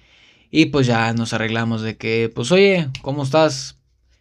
[0.53, 3.77] y pues ya nos arreglamos de que, pues oye, ¿cómo estás?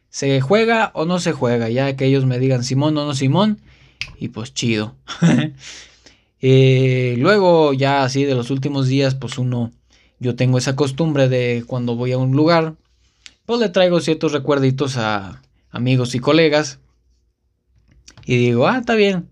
[0.10, 1.70] ¿Se juega o no se juega?
[1.70, 3.62] Ya que ellos me digan Simón o no Simón.
[4.18, 4.96] Y pues chido.
[6.42, 9.74] Eh, luego ya así de los últimos días, pues uno,
[10.20, 12.76] yo tengo esa costumbre de cuando voy a un lugar,
[13.46, 16.80] pues le traigo ciertos recuerditos a amigos y colegas.
[18.30, 19.28] Y digo, ah, está bien.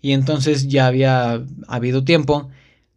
[0.00, 2.48] Y entonces ya había habido tiempo,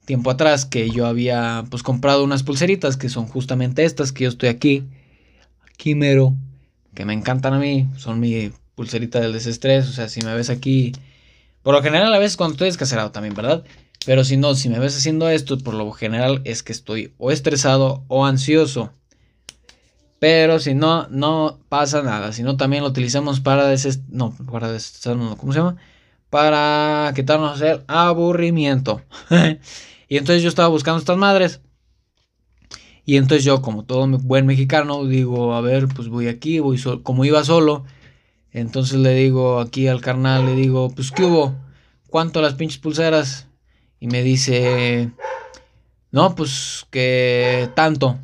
[0.06, 4.30] tiempo atrás, que yo había pues comprado unas pulseritas que son justamente estas, que yo
[4.30, 4.86] estoy aquí,
[5.70, 6.38] aquí mero,
[6.94, 10.50] que me encantan a mí, son mi pulserita del desestrés, o sea, si me ves
[10.50, 10.94] aquí
[11.64, 13.66] por lo general, a veces cuando estoy descacerado también, ¿verdad?
[14.06, 17.30] Pero si no, si me ves haciendo esto, por lo general es que estoy o
[17.30, 18.94] estresado o ansioso.
[20.22, 22.32] Pero si no, no pasa nada.
[22.32, 24.08] Si no, también lo utilizamos para desest...
[24.08, 24.68] No, para
[25.36, 25.78] ¿cómo se llama?
[26.30, 29.02] Para quitarnos el aburrimiento.
[30.08, 31.62] y entonces yo estaba buscando estas madres.
[33.04, 37.26] Y entonces yo, como todo buen mexicano, digo, a ver, pues voy aquí, voy como
[37.26, 37.84] iba solo
[38.54, 41.56] entonces le digo aquí al carnal, le digo, pues ¿qué hubo?
[42.10, 43.48] ¿Cuánto las pinches pulseras?
[44.00, 45.12] Y me dice,
[46.12, 48.20] no, pues que tanto.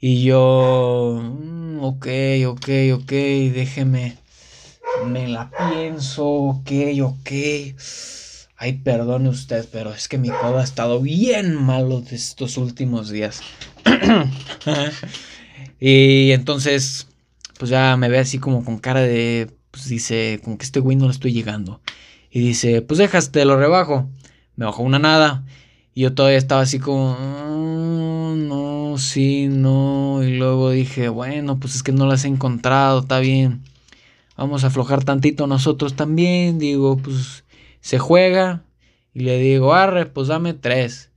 [0.00, 2.06] Y yo, mm, ok,
[2.48, 4.16] ok, ok, déjeme,
[5.06, 6.70] me la pienso, ok,
[7.02, 7.30] ok.
[8.58, 13.10] Ay, perdone usted, pero es que mi codo ha estado bien malo de estos últimos
[13.10, 13.42] días.
[15.80, 17.06] y entonces
[17.58, 20.96] pues ya me ve así como con cara de, pues dice, como que este güey
[20.96, 21.80] no le estoy llegando.
[22.30, 24.08] Y dice, pues déjate, lo rebajo.
[24.56, 25.44] Me bajó una nada.
[25.96, 30.22] Y yo todavía estaba así como, mm, no, sí, no.
[30.22, 33.62] Y luego dije, bueno, pues es que no las he encontrado, está bien.
[34.36, 36.58] Vamos a aflojar tantito nosotros también.
[36.58, 37.44] Digo, pues
[37.80, 38.62] se juega.
[39.14, 41.12] Y le digo, arre, pues dame tres.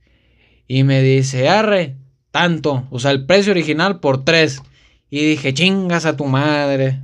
[0.66, 1.96] Y me dice, arre,
[2.30, 2.86] tanto.
[2.90, 4.62] O sea, el precio original por tres.
[5.10, 7.02] Y dije, chingas a tu madre.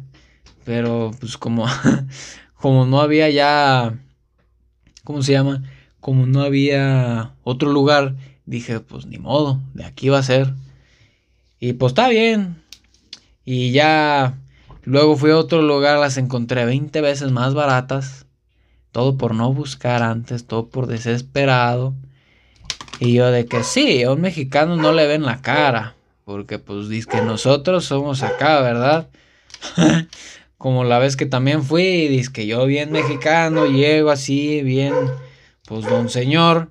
[0.64, 1.66] Pero pues como,
[2.54, 3.98] como no había ya,
[5.04, 5.62] ¿cómo se llama?
[6.06, 8.14] Como no había otro lugar,
[8.44, 10.54] dije, pues ni modo, de aquí va a ser.
[11.58, 12.62] Y pues está bien.
[13.44, 14.38] Y ya
[14.84, 18.26] luego fui a otro lugar, las encontré 20 veces más baratas.
[18.92, 21.92] Todo por no buscar antes, todo por desesperado.
[23.00, 25.96] Y yo de que sí, a un mexicano no le ven la cara.
[26.24, 29.08] Porque pues dice que nosotros somos acá, ¿verdad?
[30.56, 34.94] Como la vez que también fui, dice que yo bien mexicano, llego así, bien,
[35.66, 36.70] pues don señor,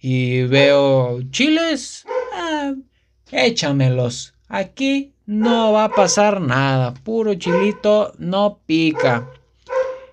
[0.00, 2.72] y veo chiles, ah,
[3.30, 4.34] échamelos.
[4.48, 9.28] Aquí no va a pasar nada, puro chilito, no pica.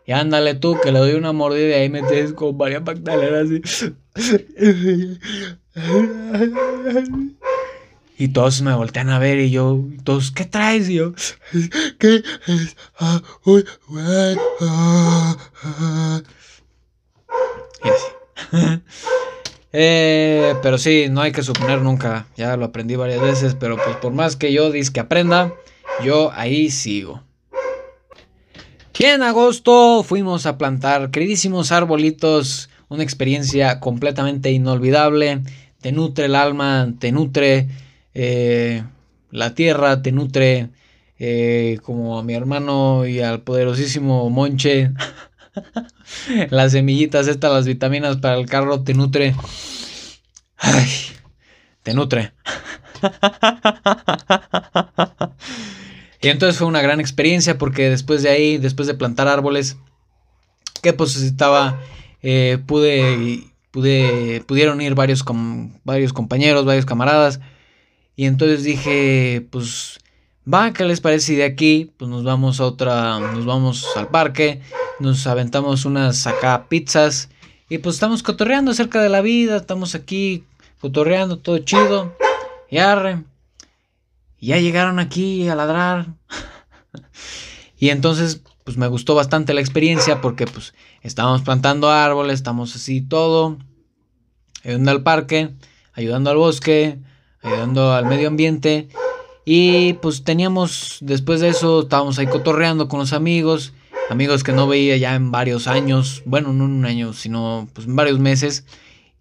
[0.06, 3.62] Y ándale tú, que le doy una mordida y ahí metes con varias Magdalena así.
[8.20, 10.90] Y todos me voltean a ver y yo, todos, ¿qué traes?
[10.90, 11.14] Y yo,
[12.00, 12.76] ¿qué es?
[17.84, 18.52] Ah, uy, ah, ah".
[18.52, 18.82] Y así.
[19.74, 22.28] eh, pero sí, no hay que suponer nunca.
[22.36, 25.54] Ya lo aprendí varias veces, pero pues por más que yo diga que aprenda,
[26.04, 27.24] yo ahí sigo.
[29.00, 35.42] Y en agosto fuimos a plantar queridísimos arbolitos, una experiencia completamente inolvidable.
[35.82, 37.68] Te nutre el alma, te nutre
[38.20, 38.82] eh,
[39.30, 40.70] la tierra te nutre
[41.20, 44.92] eh, como a mi hermano y al poderosísimo Monche.
[46.50, 49.36] las semillitas estas, las vitaminas para el carro te nutre.
[51.84, 52.34] Te nutre.
[56.22, 59.78] y entonces fue una gran experiencia porque después de ahí, después de plantar árboles,
[60.82, 61.34] que pues
[62.24, 65.24] eh, pude, pude, pudieron ir varios,
[65.84, 67.40] varios compañeros, varios camaradas
[68.18, 70.00] y entonces dije, pues
[70.52, 74.62] va, ¿qué les parece de aquí pues nos vamos a otra, nos vamos al parque,
[75.00, 77.30] nos aventamos unas acá pizzas
[77.70, 80.46] y pues estamos cotorreando acerca de la vida, estamos aquí
[80.80, 82.16] cotorreando todo chido
[82.70, 83.24] y arre.
[84.40, 86.08] Ya llegaron aquí a ladrar.
[87.78, 93.02] y entonces pues me gustó bastante la experiencia porque pues estábamos plantando árboles, estamos así
[93.02, 93.58] todo,
[94.64, 95.52] ayudando al parque,
[95.94, 97.00] ayudando al bosque,
[97.42, 98.88] ayudando al medio ambiente.
[99.50, 103.72] Y pues teníamos, después de eso, estábamos ahí cotorreando con los amigos,
[104.10, 107.88] amigos que no veía ya en varios años, bueno, no en un año, sino pues
[107.88, 108.66] en varios meses.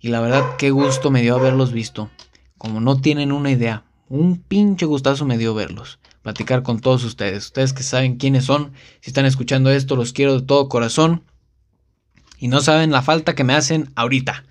[0.01, 2.11] Y la verdad, qué gusto me dio haberlos visto.
[2.59, 6.01] Como no tienen una idea, un pinche gustazo me dio verlos.
[6.23, 7.45] Platicar con todos ustedes.
[7.45, 11.23] Ustedes que saben quiénes son, si están escuchando esto, los quiero de todo corazón.
[12.41, 14.43] Y no saben la falta que me hacen ahorita.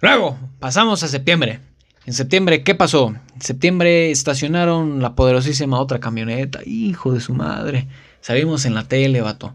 [0.00, 1.60] Luego, pasamos a septiembre.
[2.08, 3.08] En septiembre, ¿qué pasó?
[3.34, 6.60] En septiembre estacionaron la poderosísima otra camioneta.
[6.64, 7.86] Hijo de su madre.
[8.22, 9.54] Salimos en la tele, vato.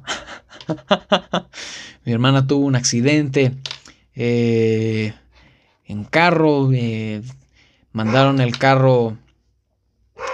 [2.06, 3.56] Mi hermana tuvo un accidente
[4.14, 5.16] eh,
[5.86, 6.70] en carro.
[6.72, 7.24] Eh,
[7.92, 9.18] mandaron el carro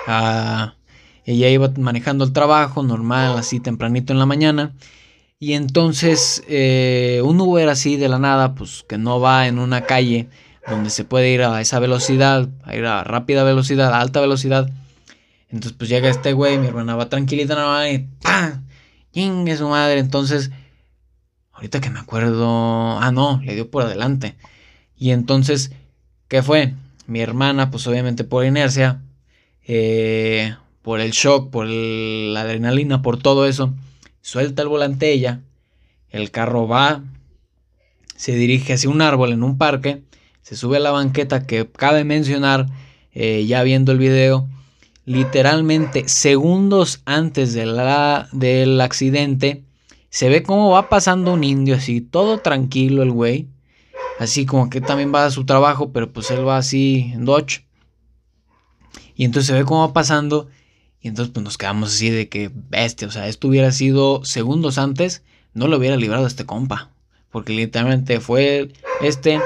[0.06, 0.74] a...
[1.24, 4.74] Ella iba manejando el trabajo normal, así tempranito en la mañana.
[5.40, 9.86] Y entonces eh, un Uber así de la nada, pues que no va en una
[9.86, 10.28] calle
[10.70, 14.70] donde se puede ir a esa velocidad, a ir a rápida velocidad, a alta velocidad.
[15.50, 18.66] Entonces, pues llega este güey, mi hermana va tranquilita, no, y ¡pam!
[19.12, 20.00] ¡Chingue su madre!
[20.00, 20.52] Entonces,
[21.52, 24.36] ahorita que me acuerdo, ah, no, le dio por adelante.
[24.96, 25.72] Y entonces,
[26.28, 26.76] ¿qué fue?
[27.08, 29.02] Mi hermana, pues obviamente por inercia,
[29.66, 33.74] eh, por el shock, por la adrenalina, por todo eso,
[34.22, 35.42] suelta el volante ella,
[36.10, 37.04] el carro va,
[38.16, 40.04] se dirige hacia un árbol en un parque
[40.50, 42.66] se sube a la banqueta que cabe mencionar,
[43.14, 44.50] eh, ya viendo el video,
[45.06, 49.62] literalmente segundos antes de la, del accidente,
[50.10, 53.48] se ve cómo va pasando un indio así, todo tranquilo el güey,
[54.18, 57.64] así como que también va a su trabajo, pero pues él va así en Dodge.
[59.14, 60.48] Y entonces se ve cómo va pasando
[61.00, 64.80] y entonces pues nos quedamos así de que bestia, o sea, esto hubiera sido segundos
[64.80, 65.22] antes,
[65.54, 66.90] no lo hubiera librado este compa.
[67.30, 69.40] Porque literalmente fue este,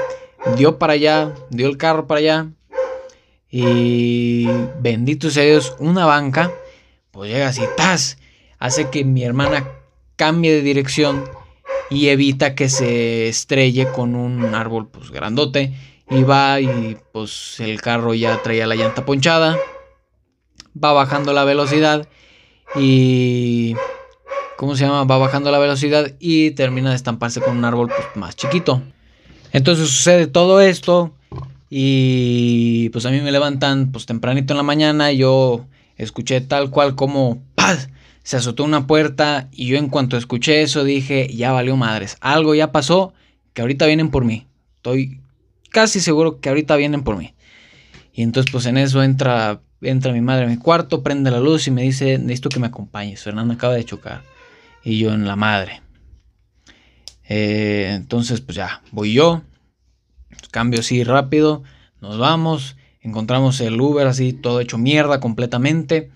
[0.56, 2.46] dio para allá, dio el carro para allá.
[3.50, 4.46] Y
[4.80, 6.52] bendito sea Dios, una banca,
[7.10, 8.18] pues llega así, ¡tas!
[8.58, 9.68] Hace que mi hermana
[10.16, 11.24] cambie de dirección
[11.90, 15.72] y evita que se estrelle con un árbol pues grandote.
[16.10, 19.56] Y va y pues el carro ya traía la llanta ponchada.
[20.82, 22.08] Va bajando la velocidad
[22.74, 23.74] y...
[24.56, 25.04] ¿Cómo se llama?
[25.04, 28.82] Va bajando la velocidad y termina de estamparse con un árbol pues, más chiquito.
[29.54, 31.14] Entonces sucede todo esto
[31.70, 35.64] y pues a mí me levantan pues tempranito en la mañana, yo
[35.96, 37.88] escuché tal cual como ¡paz!
[38.24, 42.56] se azotó una puerta y yo en cuanto escuché eso dije, ya valió madres, algo
[42.56, 43.14] ya pasó,
[43.52, 44.48] que ahorita vienen por mí.
[44.78, 45.20] Estoy
[45.70, 47.32] casi seguro que ahorita vienen por mí.
[48.12, 51.68] Y entonces pues en eso entra entra mi madre en mi cuarto, prende la luz
[51.68, 54.22] y me dice, necesito que me acompañes, Fernando acaba de chocar.
[54.82, 55.80] Y yo en la madre.
[57.28, 59.42] Eh, entonces, pues ya, voy yo.
[60.50, 61.62] Cambio así rápido.
[62.00, 62.76] Nos vamos.
[63.00, 66.10] Encontramos el Uber así todo hecho mierda completamente.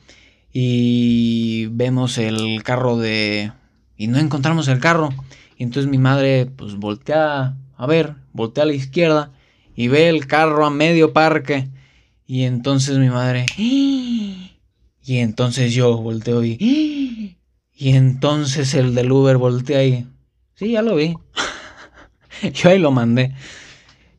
[0.53, 3.53] Y vemos el carro de...
[3.97, 5.11] Y no encontramos el carro.
[5.57, 9.33] Y entonces mi madre pues voltea a ver, voltea a la izquierda
[9.75, 11.69] y ve el carro a medio parque.
[12.27, 13.47] Y entonces mi madre...
[13.57, 17.39] Y entonces yo volteo y...
[17.75, 20.07] Y entonces el del Uber voltea y...
[20.59, 21.17] Sí, ya lo vi.
[22.53, 23.33] yo ahí lo mandé.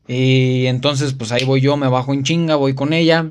[0.08, 3.30] Y entonces, pues ahí voy yo, me bajo en chinga, voy con ella.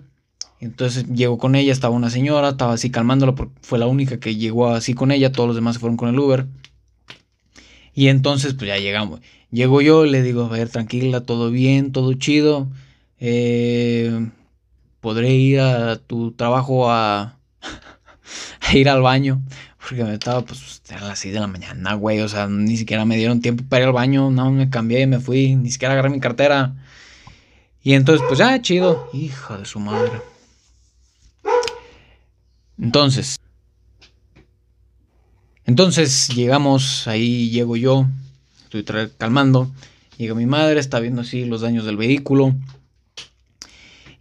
[0.59, 4.35] Entonces llego con ella, estaba una señora, estaba así calmándola porque fue la única que
[4.35, 6.45] llegó así con ella, todos los demás se fueron con el Uber.
[7.95, 9.21] Y entonces, pues ya llegamos.
[9.49, 12.67] Llego yo, le digo, a ver, tranquila, todo bien, todo chido.
[13.19, 14.29] Eh,
[15.01, 17.39] podré ir a tu trabajo a
[18.73, 19.41] ir al baño.
[19.89, 22.19] Porque me estaba, pues, a las 6 de la mañana, güey.
[22.21, 24.29] O sea, ni siquiera me dieron tiempo para ir al baño.
[24.29, 25.55] No, me cambié y me fui.
[25.55, 26.75] Ni siquiera agarré mi cartera.
[27.81, 29.09] Y entonces, pues ya, chido.
[29.13, 30.21] Hija de su madre.
[32.79, 33.37] Entonces.
[35.65, 38.05] Entonces llegamos, ahí llego yo.
[38.71, 38.85] Estoy
[39.17, 39.71] calmando.
[40.19, 42.53] Llega mi madre, está viendo así los daños del vehículo.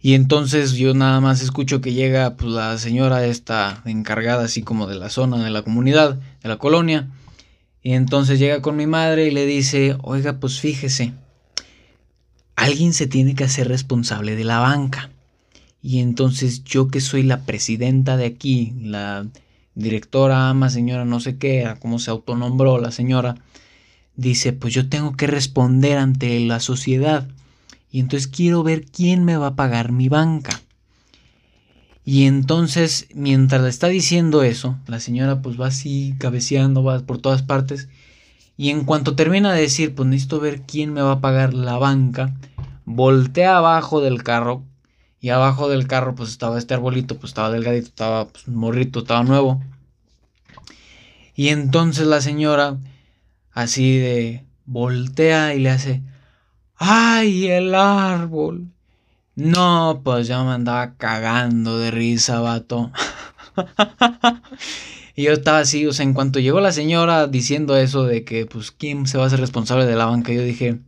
[0.01, 4.87] Y entonces yo nada más escucho que llega pues, la señora esta encargada así como
[4.87, 7.09] de la zona, de la comunidad, de la colonia.
[7.83, 11.13] Y entonces llega con mi madre y le dice, oiga, pues fíjese,
[12.55, 15.09] alguien se tiene que hacer responsable de la banca.
[15.81, 19.27] Y entonces yo que soy la presidenta de aquí, la
[19.75, 23.35] directora, ama, señora, no sé qué, cómo se autonombró la señora,
[24.15, 27.27] dice, pues yo tengo que responder ante la sociedad
[27.91, 30.61] y entonces quiero ver quién me va a pagar mi banca.
[32.05, 37.19] Y entonces, mientras le está diciendo eso, la señora pues va así cabeceando, va por
[37.19, 37.87] todas partes.
[38.57, 41.77] Y en cuanto termina de decir, pues necesito ver quién me va a pagar la
[41.77, 42.33] banca,
[42.85, 44.65] voltea abajo del carro
[45.21, 49.23] Y abajo del carro pues estaba este arbolito, pues estaba delgadito, estaba pues, morrito, estaba
[49.23, 49.61] nuevo.
[51.35, 52.77] Y entonces la señora
[53.51, 56.01] así de voltea y le hace,
[56.79, 58.67] ¡ay, el árbol!
[59.35, 62.91] No, pues ya me andaba cagando de risa, vato.
[65.15, 68.45] y yo estaba así, o sea, en cuanto llegó la señora diciendo eso de que,
[68.45, 70.33] pues, ¿quién se va a hacer responsable de la banca?
[70.33, 70.79] Yo dije,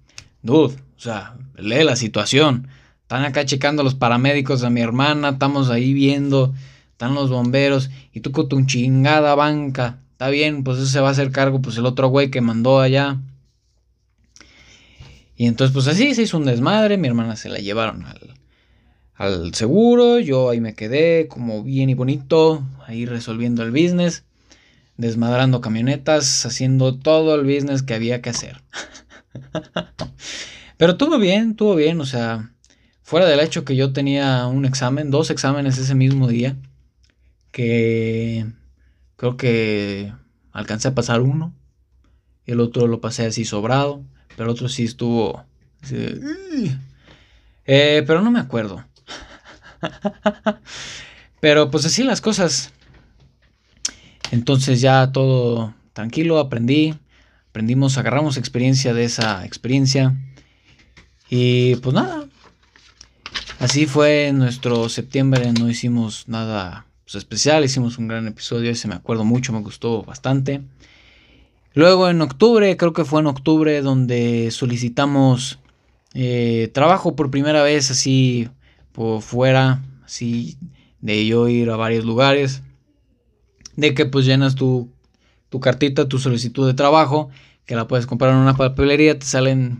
[0.41, 2.67] dude, o sea, lee la situación.
[3.03, 6.53] Están acá checando los paramédicos a mi hermana, estamos ahí viendo,
[6.91, 9.99] están los bomberos, y tú con tu chingada banca.
[10.13, 12.79] Está bien, pues eso se va a hacer cargo, pues el otro güey que mandó
[12.79, 13.19] allá.
[15.41, 18.35] Y entonces, pues así se hizo un desmadre, mi hermana se la llevaron al,
[19.15, 24.23] al seguro, yo ahí me quedé como bien y bonito, ahí resolviendo el business,
[24.97, 28.61] desmadrando camionetas, haciendo todo el business que había que hacer.
[30.77, 32.53] Pero tuvo bien, tuvo bien, o sea,
[33.01, 36.55] fuera del hecho que yo tenía un examen, dos exámenes ese mismo día,
[37.49, 38.45] que
[39.15, 40.13] creo que
[40.51, 41.55] alcancé a pasar uno,
[42.45, 44.05] el otro lo pasé así sobrado,
[44.35, 45.43] pero el otro sí estuvo...
[47.65, 48.83] Eh, pero no me acuerdo.
[51.41, 52.71] Pero pues así las cosas.
[54.31, 56.95] Entonces ya todo tranquilo, aprendí,
[57.49, 60.15] aprendimos, agarramos experiencia de esa experiencia.
[61.29, 62.25] Y pues nada,
[63.59, 68.95] así fue nuestro septiembre, no hicimos nada pues, especial, hicimos un gran episodio, ese me
[68.95, 70.61] acuerdo mucho, me gustó bastante.
[71.73, 75.59] Luego en octubre, creo que fue en octubre donde solicitamos
[76.13, 78.49] eh, trabajo por primera vez así
[78.91, 80.57] por fuera, así
[80.99, 82.61] de yo ir a varios lugares,
[83.77, 84.89] de que pues llenas tu,
[85.49, 87.29] tu cartita, tu solicitud de trabajo,
[87.65, 89.79] que la puedes comprar en una papelería, te salen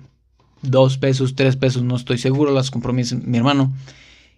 [0.62, 3.74] dos pesos, tres pesos, no estoy seguro, las compró mi, hermano.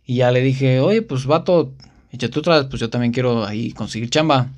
[0.06, 1.74] Y ya le dije, oye, pues vato,
[2.12, 4.50] échate otra vez, pues yo también quiero ahí conseguir chamba.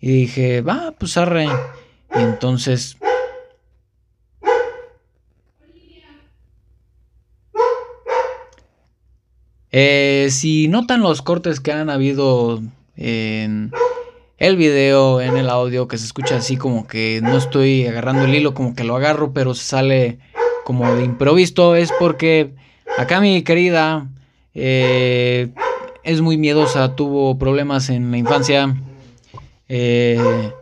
[0.00, 1.48] Y dije, va, pues arre.
[2.14, 2.96] Entonces
[9.74, 12.60] Eh, si notan los cortes que han habido
[12.94, 13.72] en
[14.36, 18.34] el video, en el audio, que se escucha así como que no estoy agarrando el
[18.34, 20.18] hilo, como que lo agarro, pero se sale
[20.64, 22.52] como de improviso, es porque
[22.98, 24.08] acá mi querida
[24.54, 25.48] eh,
[26.04, 28.76] es muy miedosa, tuvo problemas en la infancia.
[29.70, 30.52] Eh,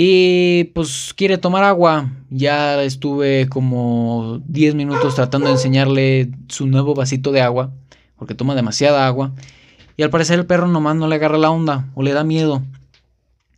[0.00, 2.12] y pues quiere tomar agua.
[2.30, 7.72] Ya estuve como 10 minutos tratando de enseñarle su nuevo vasito de agua
[8.16, 9.32] porque toma demasiada agua.
[9.96, 12.62] Y al parecer el perro nomás no le agarra la onda o le da miedo.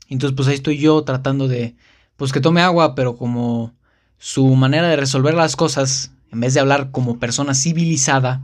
[0.08, 1.74] Entonces pues ahí estoy yo tratando de,
[2.16, 3.74] pues que tome agua, pero como
[4.16, 8.40] su manera de resolver las cosas, en vez de hablar como persona civilizada,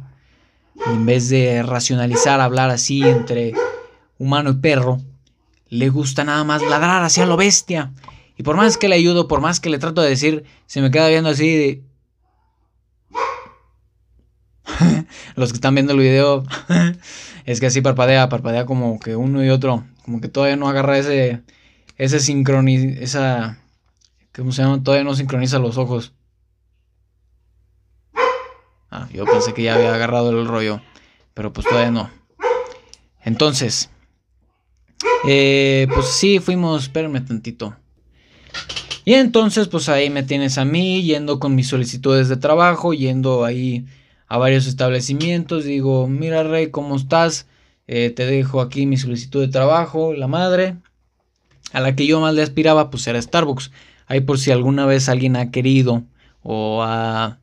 [0.84, 3.54] en vez de racionalizar, hablar así entre
[4.18, 5.00] humano y perro,
[5.68, 7.92] le gusta nada más ladrar hacia lo bestia.
[8.36, 10.90] Y por más que le ayudo, por más que le trato de decir, se me
[10.90, 11.82] queda viendo así de,
[15.36, 16.44] los que están viendo el video,
[17.44, 20.98] es que así parpadea, parpadea como que uno y otro, como que todavía no agarra
[20.98, 21.42] ese,
[21.96, 23.58] ese sincroniza, esa,
[24.34, 24.82] ¿cómo se llama?
[24.82, 26.12] Todavía no sincroniza los ojos.
[28.90, 30.80] Ah, yo pensé que ya había agarrado el rollo,
[31.34, 32.10] pero pues todavía no.
[33.22, 33.90] Entonces,
[35.26, 37.76] eh, pues sí, fuimos, espérenme tantito.
[39.04, 43.44] Y entonces, pues ahí me tienes a mí yendo con mis solicitudes de trabajo, yendo
[43.44, 43.86] ahí
[44.26, 45.64] a varios establecimientos.
[45.64, 47.46] Digo, mira Rey, ¿cómo estás?
[47.86, 50.76] Eh, te dejo aquí mi solicitud de trabajo, la madre.
[51.72, 53.70] A la que yo más le aspiraba, pues era Starbucks.
[54.06, 56.04] Ahí por si alguna vez alguien ha querido
[56.42, 57.38] o ha...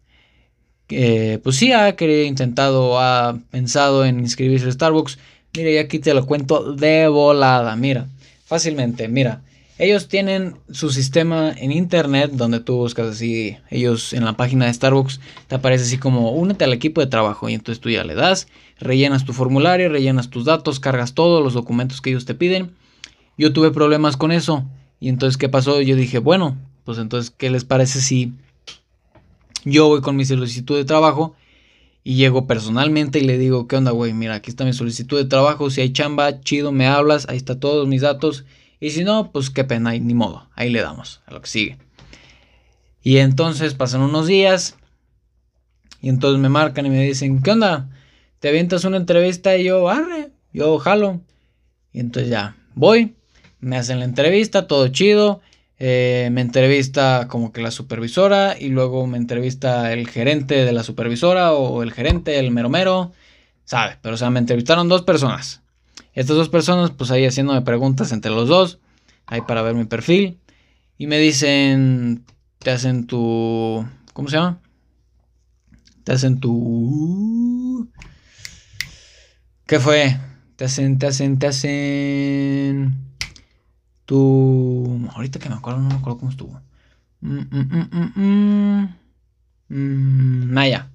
[0.90, 5.18] Eh, pues sí, ha querido, intentado ha pensado en inscribirse a Starbucks.
[5.56, 7.76] Mira, y aquí te lo cuento de volada.
[7.76, 8.08] Mira,
[8.46, 9.42] fácilmente, mira.
[9.78, 14.74] Ellos tienen su sistema en internet donde tú buscas así, ellos en la página de
[14.74, 18.14] Starbucks te aparece así como únete al equipo de trabajo y entonces tú ya le
[18.14, 18.48] das,
[18.80, 22.72] rellenas tu formulario, rellenas tus datos, cargas todos los documentos que ellos te piden.
[23.36, 24.64] Yo tuve problemas con eso
[25.00, 25.82] y entonces ¿qué pasó?
[25.82, 28.32] Yo dije, bueno, pues entonces ¿qué les parece si
[29.66, 31.36] yo voy con mi solicitud de trabajo
[32.04, 34.14] y llego personalmente y le digo, ¿qué onda, güey?
[34.14, 37.60] Mira, aquí está mi solicitud de trabajo, si hay chamba, chido, me hablas, ahí está
[37.60, 38.46] todos mis datos
[38.80, 41.78] y si no, pues qué pena, ni modo, ahí le damos a lo que sigue.
[43.02, 44.76] Y entonces pasan unos días
[46.02, 47.90] y entonces me marcan y me dicen, ¿qué onda?
[48.40, 49.56] ¿Te avientas una entrevista?
[49.56, 51.22] Y yo, arre, yo jalo.
[51.94, 53.16] Y entonces ya, voy,
[53.62, 55.40] me hacen la entrevista, todo chido.
[55.80, 60.84] Eh, me entrevista como que la supervisora y luego me entrevista el gerente de la
[60.84, 63.12] supervisora o el gerente, el mero mero.
[63.66, 63.98] sabe.
[64.02, 65.62] Pero o sea, me entrevistaron dos personas.
[66.14, 68.80] Estas dos personas, pues ahí haciéndome preguntas entre los dos,
[69.26, 70.40] ahí para ver mi perfil.
[70.98, 72.24] Y me dicen,
[72.60, 74.60] te hacen tu, ¿cómo se llama?
[76.04, 77.90] Te hacen tu...
[79.66, 80.18] ¿Qué fue?
[80.56, 83.13] Te hacen, te hacen, te hacen...
[84.06, 85.10] Tu...
[85.14, 86.62] Ahorita que me acuerdo, no me acuerdo cómo estuvo.
[87.22, 88.88] Mm, mm,
[89.70, 90.90] mm, Maya.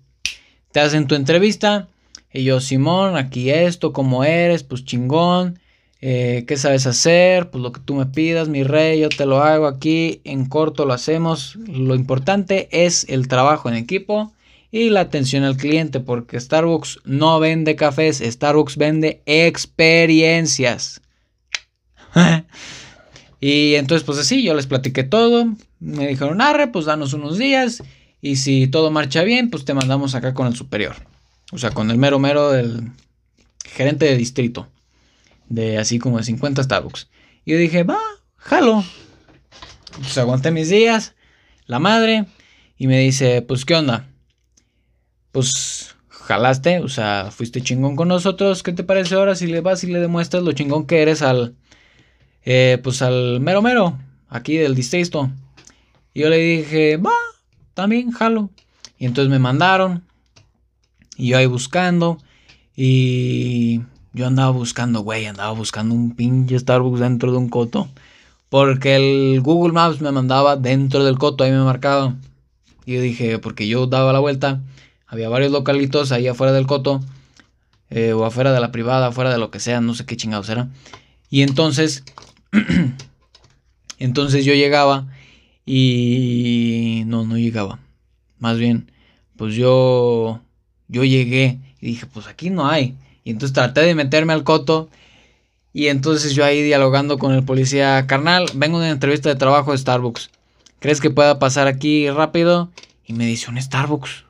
[0.72, 1.88] Te hacen tu entrevista.
[2.32, 5.59] Y yo, Simón, aquí esto, cómo eres, pues chingón.
[6.00, 7.50] Eh, ¿Qué sabes hacer?
[7.50, 10.20] Pues lo que tú me pidas, mi rey, yo te lo hago aquí.
[10.24, 11.56] En corto lo hacemos.
[11.56, 14.32] Lo importante es el trabajo en equipo
[14.70, 21.00] y la atención al cliente, porque Starbucks no vende cafés, Starbucks vende experiencias.
[23.41, 25.55] y entonces, pues así, yo les platiqué todo.
[25.78, 27.82] Me dijeron, arre, pues danos unos días.
[28.20, 30.97] Y si todo marcha bien, pues te mandamos acá con el superior.
[31.53, 32.91] O sea, con el mero mero del
[33.64, 34.68] gerente de distrito.
[35.49, 37.09] De así como de 50 Starbucks.
[37.45, 37.99] Y yo dije, va,
[38.36, 38.84] jalo.
[39.97, 41.14] Pues aguanté mis días.
[41.66, 42.26] La madre.
[42.76, 44.09] Y me dice, pues, ¿qué onda?
[45.30, 48.64] Pues jalaste, o sea, fuiste chingón con nosotros.
[48.64, 51.55] ¿Qué te parece ahora si le vas y le demuestras lo chingón que eres al,
[52.51, 55.30] eh, pues al mero mero, aquí del distrito?
[56.14, 57.12] Y yo le dije, va,
[57.74, 58.51] también jalo.
[58.99, 60.05] Y entonces me mandaron.
[61.16, 62.18] Y yo ahí buscando.
[62.74, 63.82] Y
[64.14, 67.88] yo andaba buscando, güey, andaba buscando un pinche Starbucks dentro de un coto.
[68.49, 72.16] Porque el Google Maps me mandaba dentro del coto, ahí me marcaba.
[72.86, 74.62] Y yo dije, porque yo daba la vuelta
[75.09, 77.01] había varios localitos ahí afuera del coto.
[77.90, 80.51] Eh, o afuera de la privada, afuera de lo que sea, no sé qué chingados
[80.51, 80.68] era.
[81.30, 82.05] Y entonces,
[83.99, 85.07] entonces yo llegaba
[85.66, 87.78] y no, no llegaba.
[88.38, 88.90] Más bien,
[89.36, 90.40] pues yo,
[90.88, 92.96] yo llegué y dije, pues aquí no hay.
[93.24, 94.88] Y entonces traté de meterme al coto.
[95.72, 99.72] Y entonces yo ahí dialogando con el policía, carnal, vengo de una entrevista de trabajo
[99.72, 100.30] de Starbucks.
[100.80, 102.70] ¿Crees que pueda pasar aquí rápido?
[103.05, 104.24] Y me dice, un Starbucks.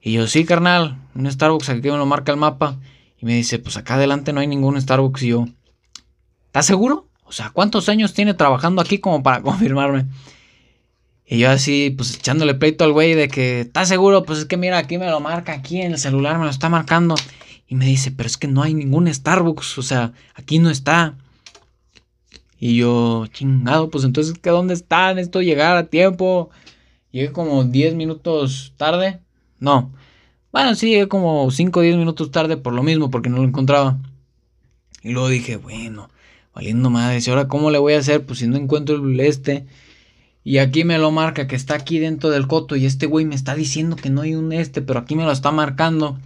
[0.00, 2.78] Y yo, sí, carnal, un Starbucks, aquí me lo marca el mapa.
[3.20, 5.22] Y me dice, pues acá adelante no hay ningún Starbucks.
[5.22, 5.46] Y yo,
[6.46, 7.08] ¿estás seguro?
[7.32, 10.04] O sea, ¿cuántos años tiene trabajando aquí como para confirmarme?
[11.24, 14.22] Y yo así, pues echándole pleito al güey de que, ¿estás seguro?
[14.22, 16.68] Pues es que mira, aquí me lo marca, aquí en el celular me lo está
[16.68, 17.14] marcando.
[17.66, 21.14] Y me dice, pero es que no hay ningún Starbucks, o sea, aquí no está.
[22.58, 25.14] Y yo, chingado, pues entonces, ¿qué dónde está?
[25.14, 26.50] Necesito llegar a tiempo.
[27.12, 29.20] Llegué como 10 minutos tarde.
[29.58, 29.90] No.
[30.52, 33.44] Bueno, sí, llegué como 5 o 10 minutos tarde por lo mismo, porque no lo
[33.44, 33.96] encontraba.
[35.02, 36.10] Y luego dije, bueno,
[36.54, 38.24] valiendo madre, ¿y ahora cómo le voy a hacer?
[38.24, 39.66] Pues si no encuentro el este.
[40.44, 42.76] Y aquí me lo marca que está aquí dentro del coto.
[42.76, 45.32] Y este güey me está diciendo que no hay un este, pero aquí me lo
[45.32, 46.18] está marcando.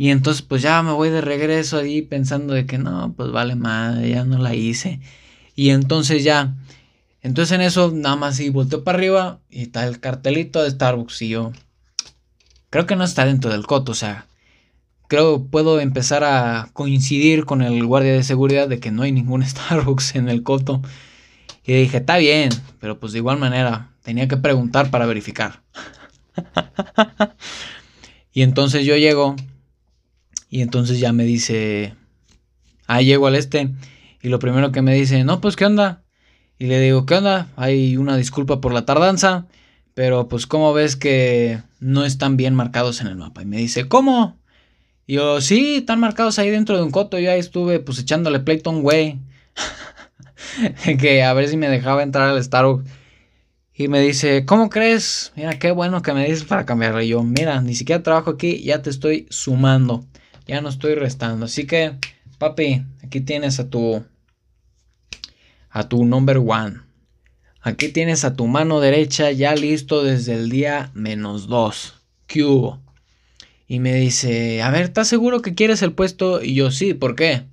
[0.00, 3.54] Y entonces pues ya me voy de regreso ahí pensando de que no, pues vale
[3.54, 4.98] madre, ya no la hice.
[5.54, 6.54] Y entonces ya,
[7.20, 11.20] entonces en eso nada más y volteo para arriba y está el cartelito de Starbucks
[11.20, 11.52] y yo,
[12.70, 14.26] creo que no está dentro del coto, o sea,
[15.10, 19.44] creo puedo empezar a coincidir con el guardia de seguridad de que no hay ningún
[19.46, 20.82] Starbucks en el coto.
[21.64, 25.62] Y dije, está bien, pero pues de igual manera tenía que preguntar para verificar.
[28.32, 29.34] y entonces yo llego
[30.48, 31.96] y entonces ya me dice,
[32.86, 33.68] ah, llego al este.
[34.22, 36.04] Y lo primero que me dice, no, pues, ¿qué onda?
[36.56, 37.48] Y le digo, ¿qué onda?
[37.56, 39.48] Hay una disculpa por la tardanza.
[39.94, 43.42] Pero pues como ves que no están bien marcados en el mapa.
[43.42, 44.39] Y me dice, ¿cómo?
[45.10, 47.18] Y yo, sí, están marcados ahí dentro de un coto.
[47.18, 49.18] Yo ahí estuve pues echándole un güey.
[51.00, 52.88] que a ver si me dejaba entrar al Starbucks.
[53.74, 55.32] Y me dice, ¿cómo crees?
[55.34, 57.02] Mira, qué bueno que me dices para cambiarlo.
[57.02, 60.06] Y yo, mira, ni siquiera trabajo aquí, ya te estoy sumando.
[60.46, 61.46] Ya no estoy restando.
[61.46, 61.96] Así que,
[62.38, 64.04] papi, aquí tienes a tu...
[65.70, 66.82] A tu number one.
[67.62, 71.94] Aquí tienes a tu mano derecha ya listo desde el día menos 2.
[72.28, 72.78] ¿Qué hubo?
[73.70, 76.42] Y me dice, a ver, ¿estás seguro que quieres el puesto?
[76.42, 77.44] Y yo, sí, ¿por qué?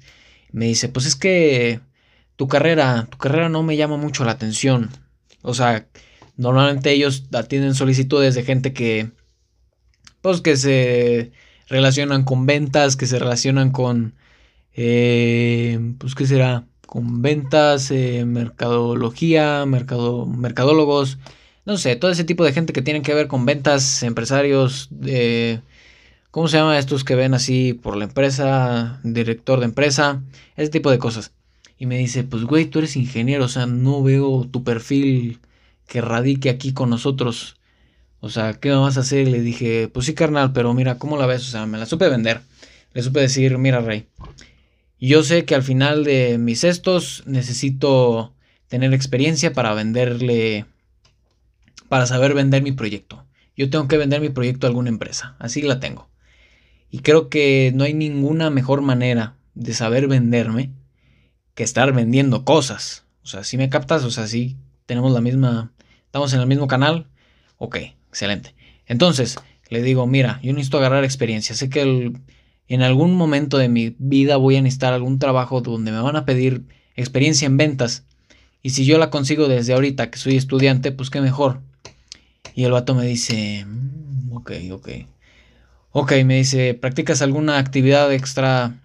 [0.52, 1.80] Me dice, pues es que
[2.36, 4.90] tu carrera, tu carrera no me llama mucho la atención.
[5.44, 5.86] O sea,
[6.36, 9.12] normalmente ellos atienden solicitudes de gente que,
[10.22, 11.32] pues que se
[11.68, 14.16] relacionan con ventas, que se relacionan con,
[14.74, 21.20] eh, pues qué será, con ventas, eh, mercadología, mercado, mercadólogos,
[21.66, 25.62] no sé, todo ese tipo de gente que tienen que ver con ventas, empresarios, de,
[26.38, 30.22] ¿cómo se llama estos que ven así por la empresa, director de empresa,
[30.56, 31.32] ese tipo de cosas.
[31.80, 35.40] Y me dice, pues güey, tú eres ingeniero, o sea, no veo tu perfil
[35.88, 37.56] que radique aquí con nosotros.
[38.20, 39.28] O sea, ¿qué me vas a hacer?
[39.28, 41.42] Y le dije, pues sí, carnal, pero mira, ¿cómo la ves?
[41.42, 42.42] O sea, me la supe vender.
[42.94, 44.06] le supe decir, mira Rey,
[45.00, 48.36] yo sé que al final de mis estos necesito
[48.68, 50.66] tener experiencia para venderle,
[51.90, 53.26] para saber vender mi proyecto.
[53.56, 56.08] Yo tengo que vender mi proyecto a alguna empresa, así la tengo.
[56.90, 60.72] Y creo que no hay ninguna mejor manera de saber venderme
[61.54, 63.06] que estar vendiendo cosas.
[63.24, 65.72] O sea, si me captas, o sea, si tenemos la misma,
[66.06, 67.08] estamos en el mismo canal.
[67.58, 67.78] Ok,
[68.10, 68.56] excelente.
[68.86, 69.38] Entonces,
[69.70, 71.56] le digo, mira, yo necesito agarrar experiencia.
[71.56, 72.14] Sé que
[72.68, 76.26] en algún momento de mi vida voy a necesitar algún trabajo donde me van a
[76.26, 76.64] pedir
[76.96, 78.06] experiencia en ventas.
[78.62, 81.62] Y si yo la consigo desde ahorita que soy estudiante, pues qué mejor.
[82.56, 84.90] Y el vato me dice, mm, ok, ok.
[86.00, 88.80] Ok, me dice, ¿practicas alguna actividad extra,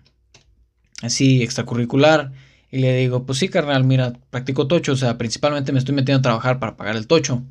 [1.03, 2.33] así, extracurricular?
[2.71, 6.21] Y le digo, pues sí, carnal, mira, practico tocho, o sea, principalmente me estoy metiendo
[6.21, 7.43] a trabajar para pagar el tocho.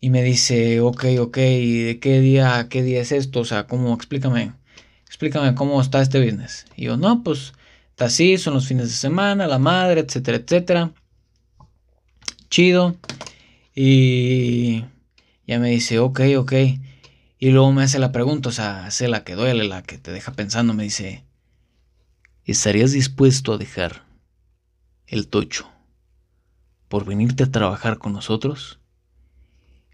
[0.00, 3.38] Y me dice, ok, ok, ¿y de qué día, qué día es esto?
[3.42, 3.94] O sea, ¿cómo?
[3.94, 4.54] Explícame,
[5.06, 6.66] explícame cómo está este business.
[6.74, 7.52] Y yo, no, pues,
[7.90, 10.90] está así, son los fines de semana, la madre, etcétera, etcétera.
[12.50, 12.96] Chido.
[13.72, 14.84] Y
[15.46, 16.52] ya me dice, ok, ok.
[17.44, 20.12] Y luego me hace la pregunta, o sea, hace la que duele, la que te
[20.12, 21.26] deja pensando, me dice,
[22.46, 24.06] ¿estarías dispuesto a dejar
[25.06, 25.70] el tocho
[26.88, 28.80] por venirte a trabajar con nosotros?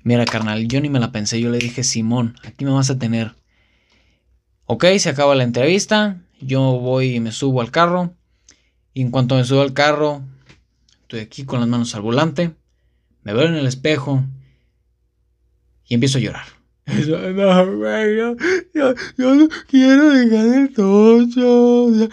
[0.04, 3.00] Mira, carnal, yo ni me la pensé, yo le dije, Simón, aquí me vas a
[3.00, 3.34] tener.
[4.66, 8.14] Ok, se acaba la entrevista, yo voy y me subo al carro,
[8.94, 10.22] y en cuanto me subo al carro,
[11.02, 12.54] estoy aquí con las manos al volante,
[13.24, 14.22] me veo en el espejo
[15.84, 16.59] y empiezo a llorar.
[18.74, 18.94] Yo,
[19.36, 22.08] no quiero dejar el tocho.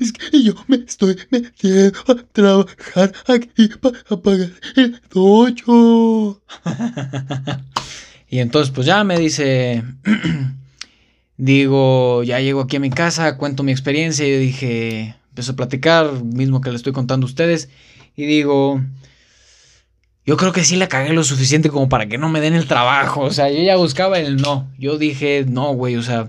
[0.00, 6.42] es que yo me estoy metiendo a trabajar aquí para pagar el tocho.
[8.28, 9.82] y entonces, pues ya me dice.
[11.38, 14.26] digo, ya llego aquí a mi casa, cuento mi experiencia.
[14.26, 17.70] Y yo dije, empiezo a platicar, mismo que le estoy contando a ustedes.
[18.16, 18.82] Y digo,
[20.28, 22.66] yo creo que sí la cagué lo suficiente como para que no me den el
[22.66, 23.22] trabajo.
[23.22, 24.70] O sea, yo ya buscaba el no.
[24.78, 26.28] Yo dije, no, güey, o sea,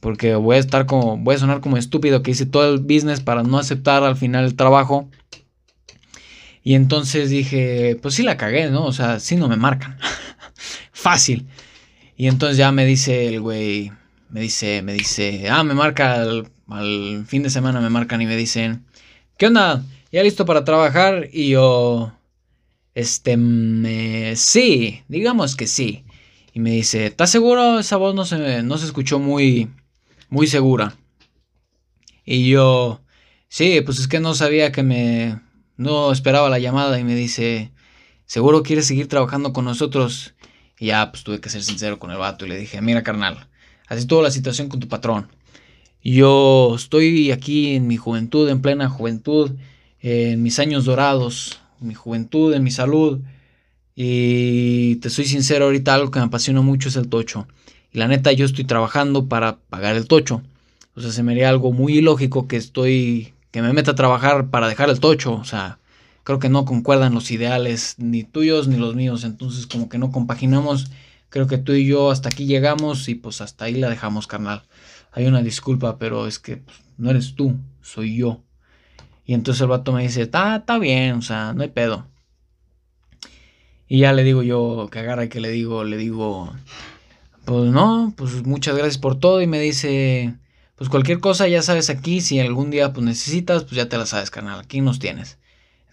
[0.00, 3.20] porque voy a estar como, voy a sonar como estúpido que hice todo el business
[3.20, 5.08] para no aceptar al final el trabajo.
[6.64, 8.84] Y entonces dije, pues sí la cagué, ¿no?
[8.84, 9.96] O sea, sí no me marcan.
[10.92, 11.46] Fácil.
[12.16, 13.92] Y entonces ya me dice el güey,
[14.30, 18.26] me dice, me dice, ah, me marca al, al fin de semana, me marcan y
[18.26, 18.84] me dicen,
[19.36, 19.84] ¿qué onda?
[20.10, 21.28] ¿Ya listo para trabajar?
[21.32, 22.17] Y yo,
[22.98, 26.04] este, sí, digamos que sí.
[26.52, 27.78] Y me dice, ¿estás seguro?
[27.78, 29.70] Esa voz no se, no se escuchó muy,
[30.30, 30.96] muy segura.
[32.24, 33.00] Y yo,
[33.48, 35.40] sí, pues es que no sabía que me,
[35.76, 37.70] no esperaba la llamada y me dice,
[38.26, 40.34] ¿seguro quieres seguir trabajando con nosotros?
[40.76, 43.48] Y ya, pues tuve que ser sincero con el vato y le dije, mira carnal,
[43.86, 45.28] así estuvo la situación con tu patrón.
[46.02, 49.52] Yo estoy aquí en mi juventud, en plena juventud,
[50.00, 53.20] en mis años dorados, mi juventud, en mi salud.
[53.94, 57.48] Y te soy sincero, ahorita algo que me apasiona mucho es el tocho.
[57.92, 60.42] Y la neta, yo estoy trabajando para pagar el tocho.
[60.94, 64.50] O sea, se me haría algo muy ilógico que estoy, que me meta a trabajar
[64.50, 65.34] para dejar el tocho.
[65.34, 65.78] O sea,
[66.24, 69.24] creo que no concuerdan los ideales, ni tuyos ni los míos.
[69.24, 70.90] Entonces, como que no compaginamos.
[71.30, 74.62] Creo que tú y yo hasta aquí llegamos y pues hasta ahí la dejamos, carnal.
[75.12, 78.42] Hay una disculpa, pero es que pues, no eres tú, soy yo.
[79.28, 82.06] Y entonces el vato me dice, está, está bien, o sea, no hay pedo.
[83.86, 86.50] Y ya le digo yo, que agarra y que le digo, le digo,
[87.44, 89.42] pues no, pues muchas gracias por todo.
[89.42, 90.34] Y me dice,
[90.76, 94.06] pues cualquier cosa ya sabes aquí, si algún día pues necesitas, pues ya te la
[94.06, 95.36] sabes, carnal, aquí nos tienes.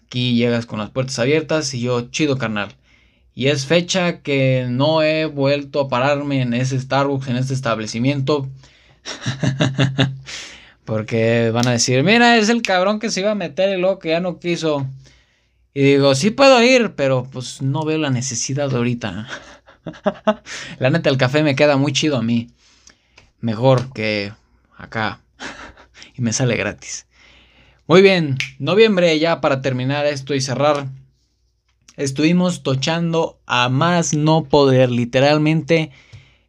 [0.06, 2.74] Aquí llegas con las puertas abiertas y yo, chido, carnal.
[3.34, 8.48] Y es fecha que no he vuelto a pararme en ese Starbucks, en este establecimiento.
[10.86, 13.98] Porque van a decir, mira, es el cabrón que se iba a meter y luego
[13.98, 14.86] que ya no quiso.
[15.74, 19.28] Y digo, sí puedo ir, pero pues no veo la necesidad de ahorita.
[20.78, 22.48] la neta, el café me queda muy chido a mí.
[23.40, 24.32] Mejor que
[24.76, 25.20] acá.
[26.16, 27.06] y me sale gratis.
[27.88, 30.86] Muy bien, noviembre ya para terminar esto y cerrar.
[31.96, 35.90] Estuvimos tochando a más no poder, literalmente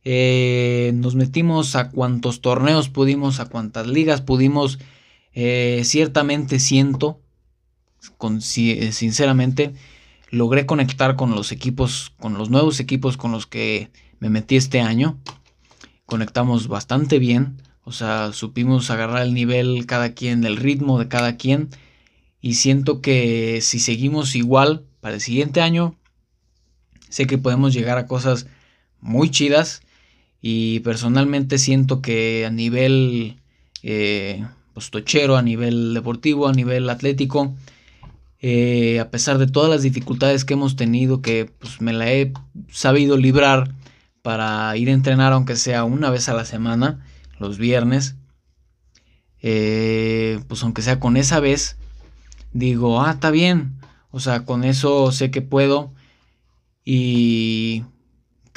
[0.10, 4.80] eh, nos metimos a cuantos torneos pudimos, a cuantas ligas pudimos.
[5.34, 7.20] Eh, ciertamente siento,
[8.56, 9.74] eh, sinceramente,
[10.30, 13.92] logré conectar con los equipos, con los nuevos equipos con los que
[14.22, 15.20] me metí este año.
[16.06, 21.36] Conectamos bastante bien, o sea, supimos agarrar el nivel cada quien, el ritmo de cada
[21.36, 21.68] quien.
[22.40, 25.98] Y siento que si seguimos igual para el siguiente año,
[27.10, 28.48] sé que podemos llegar a cosas
[29.02, 29.82] muy chidas
[30.50, 33.36] y personalmente siento que a nivel
[33.84, 37.54] eh, pues tochero a nivel deportivo, a nivel atlético.
[38.40, 42.32] Eh, a pesar de todas las dificultades que hemos tenido, que pues me la he
[42.72, 43.74] sabido librar
[44.22, 47.06] para ir a entrenar aunque sea una vez a la semana,
[47.40, 48.16] los viernes.
[49.42, 51.76] Eh, pues aunque sea con esa vez,
[52.54, 53.82] digo, ah, está bien.
[54.12, 55.92] O sea, con eso sé que puedo.
[56.86, 57.84] Y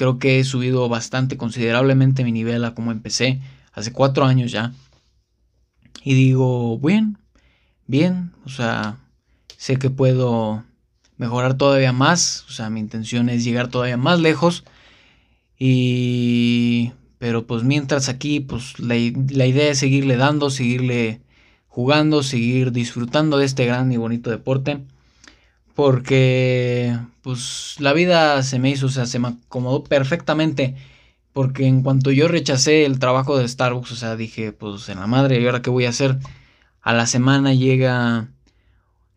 [0.00, 3.38] creo que he subido bastante considerablemente mi nivel a como empecé
[3.74, 4.72] hace cuatro años ya.
[6.02, 7.18] Y digo, bien,
[7.86, 8.96] bien, o sea,
[9.58, 10.64] sé que puedo
[11.18, 14.64] mejorar todavía más, o sea, mi intención es llegar todavía más lejos.
[15.58, 21.20] Y pero pues mientras aquí, pues la, idea es seguirle dando, seguirle
[21.68, 24.80] jugando, seguir disfrutando de este gran y bonito deporte.
[25.74, 30.76] Porque pues la vida se me hizo, o sea, se me acomodó perfectamente.
[31.32, 35.06] Porque en cuanto yo rechacé el trabajo de Starbucks, o sea, dije, pues en la
[35.06, 36.18] madre, ¿y ahora qué voy a hacer?
[36.82, 38.28] A la semana llega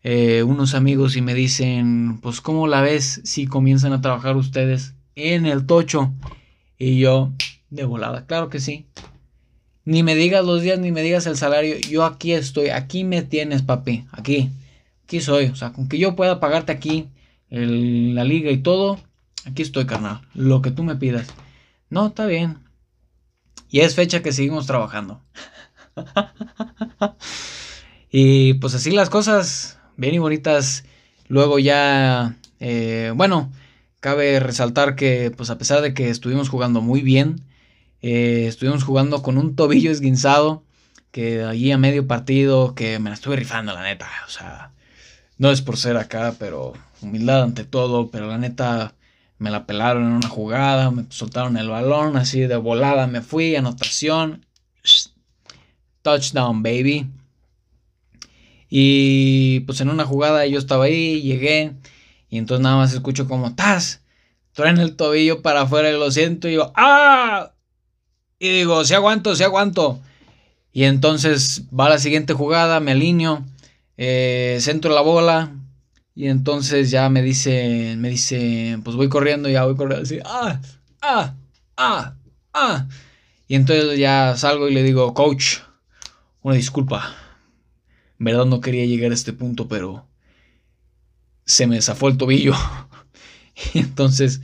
[0.04, 4.94] eh, unos amigos y me dicen, pues ¿cómo la ves si comienzan a trabajar ustedes
[5.16, 6.12] en el tocho?
[6.78, 7.32] Y yo,
[7.70, 8.86] de volada, claro que sí.
[9.86, 11.76] Ni me digas los días, ni me digas el salario.
[11.78, 14.06] Yo aquí estoy, aquí me tienes, papi.
[14.12, 14.50] Aquí,
[15.14, 15.46] aquí soy.
[15.46, 17.08] O sea, con que yo pueda pagarte aquí
[17.48, 18.98] la liga y todo,
[19.46, 20.22] aquí estoy, carnal.
[20.34, 21.28] Lo que tú me pidas.
[21.88, 22.58] No, está bien.
[23.70, 25.20] Y es fecha que seguimos trabajando.
[28.10, 30.84] y pues así las cosas, bien y bonitas.
[31.28, 33.52] Luego ya, eh, bueno,
[34.00, 37.44] cabe resaltar que pues a pesar de que estuvimos jugando muy bien,
[38.02, 40.64] eh, estuvimos jugando con un tobillo esguinzado.
[41.12, 44.10] Que allí a medio partido, que me la estuve rifando, la neta.
[44.26, 44.73] O sea,
[45.38, 46.72] no es por ser acá, pero
[47.02, 48.10] humildad ante todo.
[48.10, 48.94] Pero la neta,
[49.38, 53.56] me la pelaron en una jugada, me soltaron el balón, así de volada me fui,
[53.56, 54.46] anotación.
[56.02, 57.06] Touchdown, baby.
[58.68, 61.72] Y pues en una jugada yo estaba ahí, llegué.
[62.28, 64.02] Y entonces nada más escucho como, ¡tas!
[64.52, 66.48] Traen el tobillo para afuera y lo siento.
[66.48, 67.52] Y yo, ¡ah!
[68.38, 70.00] Y digo, si aguanto, si aguanto.
[70.72, 73.44] Y entonces va la siguiente jugada, me alineo,
[73.96, 75.52] eh, centro la bola.
[76.14, 80.60] Y entonces ya me dice, me dice, pues voy corriendo, ya voy corriendo así, ah,
[81.02, 81.34] ah,
[81.76, 82.14] ah,
[82.52, 82.86] ah.
[83.48, 85.58] Y entonces ya salgo y le digo, coach,
[86.42, 87.14] una disculpa.
[88.20, 90.06] En verdad no quería llegar a este punto, pero
[91.44, 92.54] se me zafó el tobillo.
[93.74, 94.40] y entonces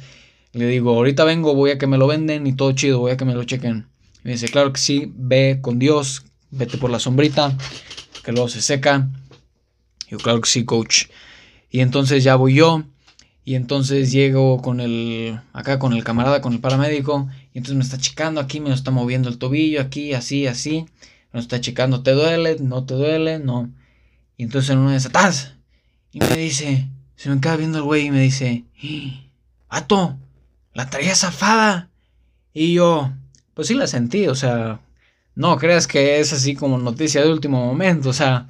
[0.53, 3.17] le digo, ahorita vengo, voy a que me lo venden y todo chido, voy a
[3.17, 3.87] que me lo chequen.
[4.23, 7.57] Me dice, claro que sí, ve con Dios, vete por la sombrita,
[8.25, 9.09] que luego se seca.
[10.11, 11.05] Yo, claro que sí, coach.
[11.71, 12.83] Y entonces ya voy yo.
[13.45, 17.29] Y entonces llego con el, acá con el camarada, con el paramédico.
[17.55, 20.87] Y entonces me está checando aquí, me lo está moviendo el tobillo, aquí, así, así.
[21.33, 22.57] Me está checando, ¿te duele?
[22.61, 23.39] ¿No te duele?
[23.39, 23.71] No.
[24.37, 25.55] Y entonces en una de esas,
[26.13, 28.65] Y me dice, se me queda viendo el güey y me dice,
[29.69, 30.19] ¡Ato!
[30.75, 31.89] ¡La traía zafada!
[32.53, 33.13] Y yo,
[33.55, 34.81] pues sí la sentí, o sea,
[35.37, 38.49] no creas que es así como noticia de último momento, o sea,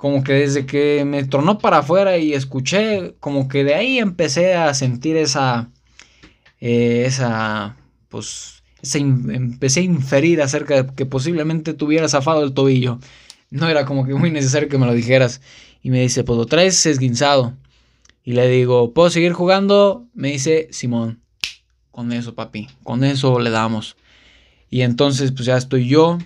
[0.00, 4.54] como que desde que me tronó para afuera y escuché, como que de ahí empecé
[4.54, 5.68] a sentir esa,
[6.58, 7.76] eh, esa,
[8.08, 8.62] pues,
[8.94, 12.98] empecé a inferir acerca de que posiblemente tuviera zafado el tobillo.
[13.50, 15.42] No era como que muy necesario que me lo dijeras.
[15.82, 17.52] Y me dice, pues lo traes esguinzado.
[18.24, 20.06] Y le digo, ¿puedo seguir jugando?
[20.14, 21.20] Me dice, Simón,
[21.90, 23.98] con eso, papi, con eso le damos.
[24.70, 26.16] Y entonces pues ya estoy yo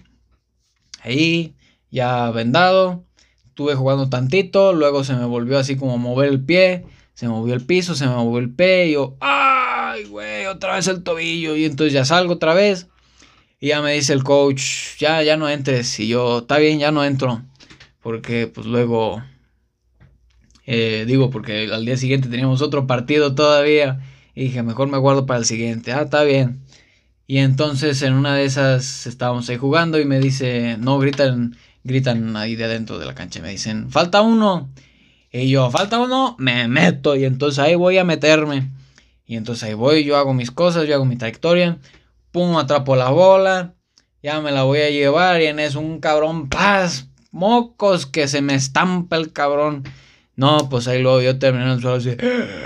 [1.02, 1.56] ahí,
[1.90, 3.02] ya vendado.
[3.54, 7.64] Estuve jugando tantito, luego se me volvió así como mover el pie, se movió el
[7.64, 11.54] piso, se me movió el pie y yo, ay, güey, otra vez el tobillo.
[11.54, 12.88] Y entonces ya salgo otra vez.
[13.60, 16.00] Y ya me dice el coach, ya, ya no entres.
[16.00, 17.42] Y yo, está bien, ya no entro.
[18.02, 19.22] Porque pues luego,
[20.66, 24.00] eh, digo, porque al día siguiente teníamos otro partido todavía.
[24.34, 25.92] Y dije, mejor me guardo para el siguiente.
[25.92, 26.64] Ah, está bien.
[27.28, 32.36] Y entonces en una de esas estábamos ahí jugando y me dice, no, gritan, gritan
[32.36, 34.70] ahí de adentro de la cancha, me dicen, falta uno.
[35.30, 37.14] Y yo, falta uno, me meto.
[37.14, 38.70] Y entonces ahí voy a meterme.
[39.26, 41.78] Y entonces ahí voy, yo hago mis cosas, yo hago mi trayectoria.
[42.32, 43.74] Pum, atrapo la bola.
[44.22, 45.40] Ya me la voy a llevar.
[45.42, 49.84] Y en eso un cabrón, paz, mocos, que se me estampa el cabrón.
[50.36, 52.16] No, pues ahí luego yo terminé en el suelo así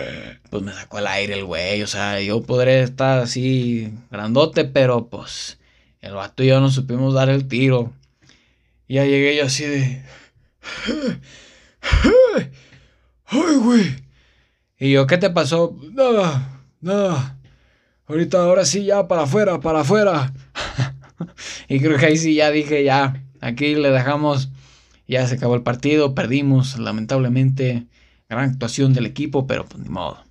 [0.50, 1.82] pues me sacó el aire el güey.
[1.82, 5.58] O sea, yo podré estar así grandote, pero pues
[6.00, 7.92] el vato y yo no supimos dar el tiro.
[8.88, 10.02] Ya llegué yo así de...
[13.26, 13.96] ¡Ay, güey!
[14.78, 15.76] Y yo, ¿qué te pasó?
[15.92, 17.38] Nada, nada.
[18.06, 20.32] Ahorita, ahora sí, ya para afuera, para afuera.
[21.68, 24.48] y creo que ahí sí ya dije, ya, aquí le dejamos,
[25.06, 27.86] ya se acabó el partido, perdimos, lamentablemente,
[28.28, 30.24] gran actuación del equipo, pero pues ni modo.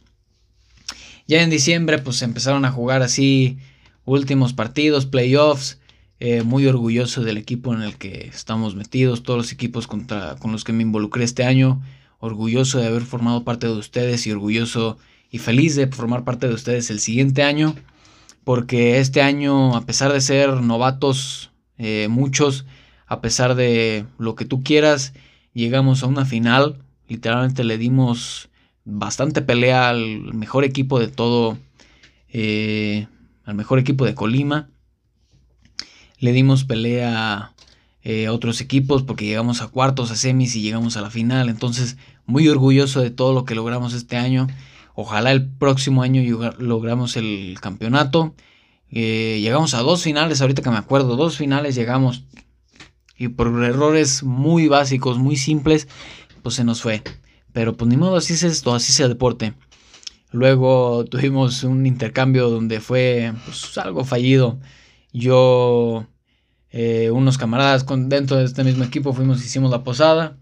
[1.28, 3.60] Ya en diciembre pues empezaron a jugar así
[4.06, 5.80] últimos partidos, playoffs,
[6.20, 10.52] eh, muy orgulloso del equipo en el que estamos metidos, todos los equipos contra, con
[10.52, 11.82] los que me involucré este año,
[12.20, 14.98] orgulloso de haber formado parte de ustedes y orgulloso
[15.30, 17.76] y feliz de formar parte de ustedes el siguiente año,
[18.44, 22.66] porque este año, a pesar de ser novatos, eh, muchos,
[23.06, 25.14] a pesar de lo que tú quieras,
[25.54, 28.50] llegamos a una final, literalmente le dimos
[28.86, 31.58] bastante pelea al mejor equipo de todo,
[32.30, 33.08] eh,
[33.46, 34.70] al mejor equipo de Colima,
[36.20, 37.54] le dimos pelea
[38.04, 41.50] eh, a otros equipos porque llegamos a cuartos, a semis y llegamos a la final.
[41.50, 44.48] Entonces, muy orgulloso de todo lo que logramos este año.
[44.96, 46.22] Ojalá el próximo año
[46.58, 48.34] logramos el campeonato.
[48.90, 52.24] Eh, llegamos a dos finales, ahorita que me acuerdo, dos finales llegamos.
[53.18, 55.88] Y por errores muy básicos, muy simples,
[56.44, 57.04] pues se nos fue.
[57.52, 59.54] Pero pues ni modo, así es esto, así es el deporte.
[60.32, 64.60] Luego tuvimos un intercambio donde fue pues, algo fallido.
[65.18, 66.06] Yo,
[66.70, 70.38] eh, unos camaradas con, dentro de este mismo equipo fuimos, hicimos la posada.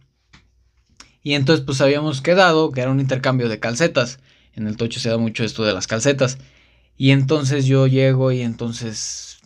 [1.24, 4.20] Y entonces pues habíamos quedado que era un intercambio de calcetas.
[4.54, 6.38] En el tocho se da mucho esto de las calcetas.
[6.98, 9.40] Y entonces yo llego y entonces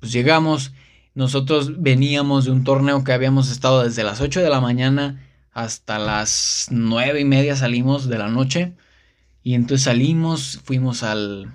[0.00, 0.72] pues llegamos.
[1.14, 5.98] Nosotros veníamos de un torneo que habíamos estado desde las 8 de la mañana hasta
[5.98, 8.74] las 9 y media salimos de la noche.
[9.42, 11.52] Y entonces salimos, fuimos al...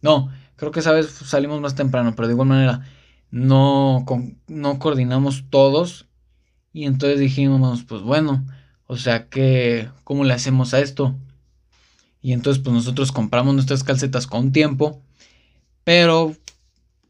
[0.00, 2.82] No, creo que esa vez salimos más temprano, pero de igual manera
[3.30, 4.04] no,
[4.46, 6.06] no coordinamos todos.
[6.72, 8.44] Y entonces dijimos, pues bueno,
[8.86, 11.14] o sea que, ¿cómo le hacemos a esto?
[12.20, 15.02] Y entonces pues nosotros compramos nuestras calcetas con tiempo,
[15.84, 16.34] pero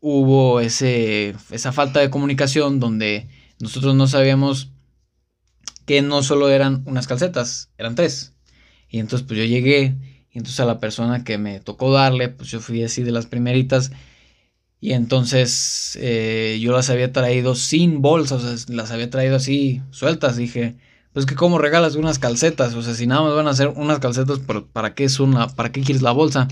[0.01, 3.29] hubo ese, esa falta de comunicación donde
[3.61, 4.71] nosotros no sabíamos
[5.87, 8.35] que no solo eran unas calcetas, eran tres.
[8.89, 9.97] Y entonces pues yo llegué
[10.35, 13.27] y entonces a la persona que me tocó darle, pues yo fui así de las
[13.27, 13.93] primeritas.
[14.81, 19.81] Y entonces eh, yo las había traído sin bolsas, o sea, las había traído así
[19.93, 20.37] sueltas.
[20.37, 20.77] Dije,
[21.13, 24.01] pues que como regalas unas calcetas, o sea, si nada más van a hacer unas
[24.01, 24.41] calcetas,
[24.73, 26.49] ¿para qué es una, para qué quieres la bolsa?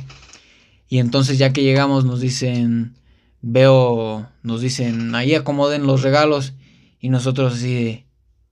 [0.89, 2.95] Y entonces ya que llegamos nos dicen,
[3.41, 6.53] veo, nos dicen, ahí acomoden los regalos
[7.01, 8.07] y nosotros así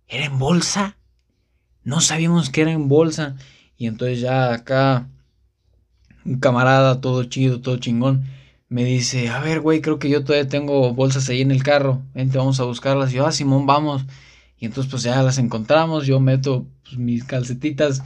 [0.09, 0.97] ¿era en bolsa?
[1.85, 3.37] No sabíamos que era en bolsa.
[3.77, 5.09] Y entonces ya acá,
[6.25, 8.25] un camarada, todo chido, todo chingón,
[8.69, 12.03] me dice, a ver, güey, creo que yo todavía tengo bolsas ahí en el carro,
[12.15, 13.13] vente, vamos a buscarlas.
[13.13, 14.05] Y yo, ah, Simón, vamos.
[14.59, 18.03] Y entonces pues ya las encontramos, yo meto pues, mis calcetitas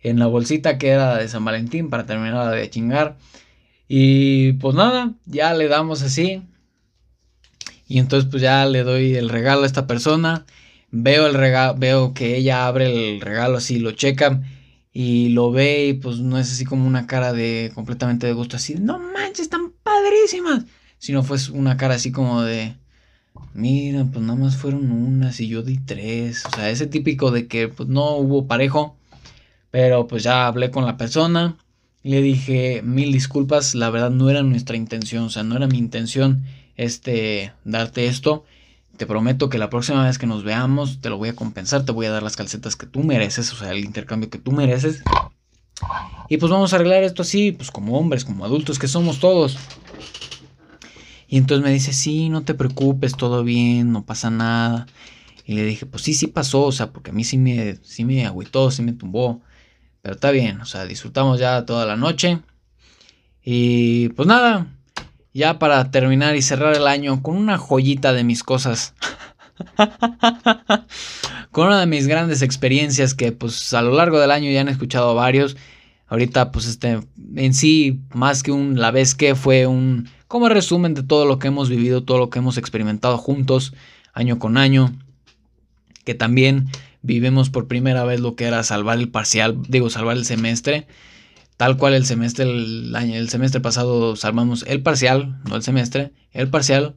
[0.00, 3.16] en la bolsita que era de San Valentín para terminar de chingar.
[3.88, 6.42] Y pues nada, ya le damos así.
[7.88, 10.46] Y entonces pues ya le doy el regalo a esta persona.
[10.90, 14.42] Veo el regalo, veo que ella abre el regalo así, lo checa
[14.94, 18.56] y lo ve y pues no es así como una cara de completamente de gusto
[18.56, 20.64] así, no manches, están padrísimas.
[20.98, 22.76] Sino fue una cara así como de,
[23.52, 26.44] Mira, pues nada más fueron unas y yo di tres.
[26.46, 28.96] O sea, ese típico de que pues no hubo parejo.
[29.70, 31.56] Pero pues ya hablé con la persona.
[32.02, 33.74] Le dije mil disculpas.
[33.74, 35.24] La verdad no era nuestra intención.
[35.24, 36.44] O sea, no era mi intención
[36.76, 38.44] este darte esto.
[38.96, 41.84] Te prometo que la próxima vez que nos veamos te lo voy a compensar.
[41.84, 43.52] Te voy a dar las calcetas que tú mereces.
[43.52, 45.02] O sea, el intercambio que tú mereces.
[46.28, 49.58] Y pues vamos a arreglar esto así, pues como hombres, como adultos que somos todos.
[51.28, 54.86] Y entonces me dice, sí, no te preocupes, todo bien, no pasa nada.
[55.44, 58.04] Y le dije, pues sí, sí pasó, o sea, porque a mí sí me, sí
[58.04, 59.42] me agüitó, sí me tumbó.
[60.00, 62.40] Pero está bien, o sea, disfrutamos ya toda la noche.
[63.42, 64.66] Y pues nada,
[65.34, 68.94] ya para terminar y cerrar el año con una joyita de mis cosas.
[71.50, 74.68] con una de mis grandes experiencias que pues a lo largo del año ya han
[74.68, 75.56] escuchado varios.
[76.06, 77.00] Ahorita pues este
[77.34, 81.38] en sí más que un la vez que fue un como resumen de todo lo
[81.38, 83.74] que hemos vivido, todo lo que hemos experimentado juntos,
[84.12, 84.92] año con año,
[86.04, 86.68] que también
[87.02, 90.86] vivimos por primera vez lo que era salvar el parcial, digo, salvar el semestre,
[91.56, 96.12] tal cual el semestre, el, año, el semestre pasado salvamos el parcial, no el semestre,
[96.32, 96.96] el parcial,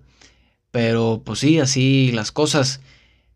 [0.71, 2.81] pero pues sí, así las cosas,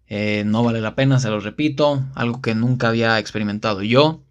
[0.07, 4.23] eh, no vale la pena, se lo repito, algo que nunca había experimentado yo,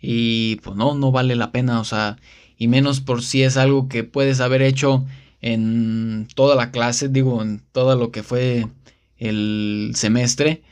[0.00, 2.16] y pues no, no vale la pena, o sea,
[2.56, 5.06] y menos por si es algo que puedes haber hecho
[5.40, 8.66] en toda la clase, digo, en todo lo que fue
[9.16, 10.62] el semestre,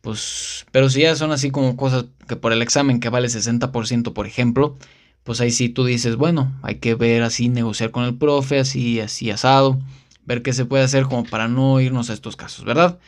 [0.00, 4.12] pues, pero si ya son así como cosas que por el examen que vale 60%,
[4.12, 4.76] por ejemplo,
[5.24, 9.00] pues ahí sí tú dices, bueno, hay que ver así, negociar con el profe, así,
[9.00, 9.78] así asado,
[10.24, 12.98] ver qué se puede hacer como para no irnos a estos casos, ¿verdad?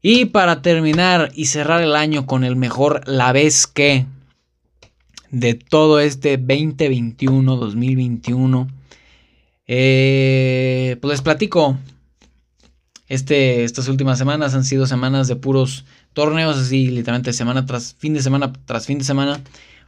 [0.00, 4.06] Y para terminar y cerrar el año con el mejor la vez que
[5.30, 8.68] de todo este 2021, 2021,
[9.66, 11.76] eh, pues les platico.
[13.08, 18.12] Este, estas últimas semanas han sido semanas de puros torneos, así literalmente semana tras fin
[18.12, 19.40] de semana tras fin de semana,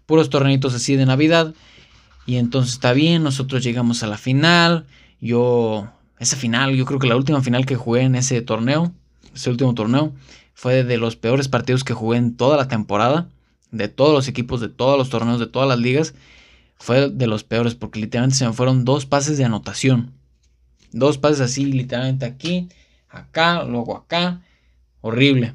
[0.07, 1.55] puros torneitos así de Navidad.
[2.27, 4.87] Y entonces está bien, nosotros llegamos a la final.
[5.21, 8.93] Yo, esa final, yo creo que la última final que jugué en ese torneo,
[9.35, 10.13] ese último torneo,
[10.55, 13.29] fue de los peores partidos que jugué en toda la temporada,
[13.71, 16.15] de todos los equipos, de todos los torneos, de todas las ligas.
[16.79, 20.13] Fue de los peores porque literalmente se me fueron dos pases de anotación.
[20.93, 22.69] Dos pases así, literalmente aquí,
[23.11, 24.41] acá, luego acá.
[25.01, 25.55] Horrible.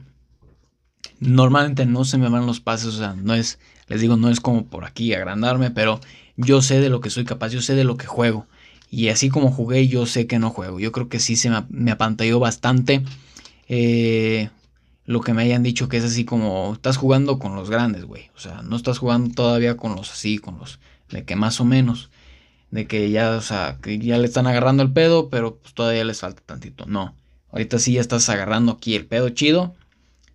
[1.20, 4.40] Normalmente no se me van los pases, o sea, no es, les digo, no es
[4.40, 6.00] como por aquí agrandarme, pero
[6.36, 8.48] yo sé de lo que soy capaz, yo sé de lo que juego.
[8.90, 10.80] Y así como jugué, yo sé que no juego.
[10.80, 13.04] Yo creo que sí se me, apantalló bastante
[13.68, 14.50] eh,
[15.06, 18.30] lo que me hayan dicho que es así como estás jugando con los grandes, güey.
[18.36, 20.80] O sea, no estás jugando todavía con los así, con los
[21.10, 22.10] de que más o menos.
[22.72, 26.04] De que ya, o sea, que ya le están agarrando el pedo, pero pues todavía
[26.04, 26.86] les falta tantito.
[26.86, 27.16] No.
[27.56, 29.74] Ahorita sí ya estás agarrando aquí el pedo chido.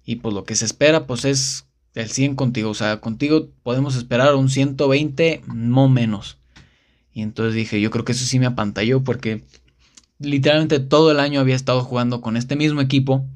[0.06, 2.70] Y pues lo que se espera, pues es el 100 contigo.
[2.70, 6.38] O sea, contigo podemos esperar un 120, no menos.
[7.12, 9.44] Y entonces dije, yo creo que eso sí me apantalló porque
[10.18, 13.26] literalmente todo el año había estado jugando con este mismo equipo,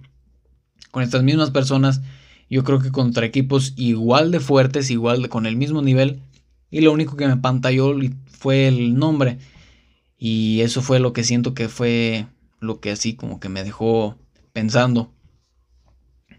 [0.91, 2.01] con estas mismas personas.
[2.49, 6.22] Yo creo que contra equipos igual de fuertes, igual de, con el mismo nivel.
[6.70, 7.95] Y lo único que me apantalló
[8.28, 9.37] fue el nombre.
[10.16, 12.28] Y eso fue lo que siento que fue
[12.65, 14.19] lo que así como que me dejó
[14.53, 15.12] pensando.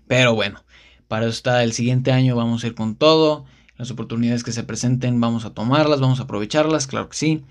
[0.07, 0.63] Pero bueno,
[1.07, 3.45] para eso está el siguiente año, vamos a ir con todo.
[3.77, 7.43] Las oportunidades que se presenten, vamos a tomarlas, vamos a aprovecharlas, claro que sí.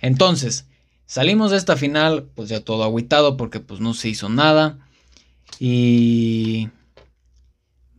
[0.00, 0.66] Entonces,
[1.06, 4.78] salimos de esta final, pues ya todo aguitado porque pues no se hizo nada.
[5.60, 6.68] Y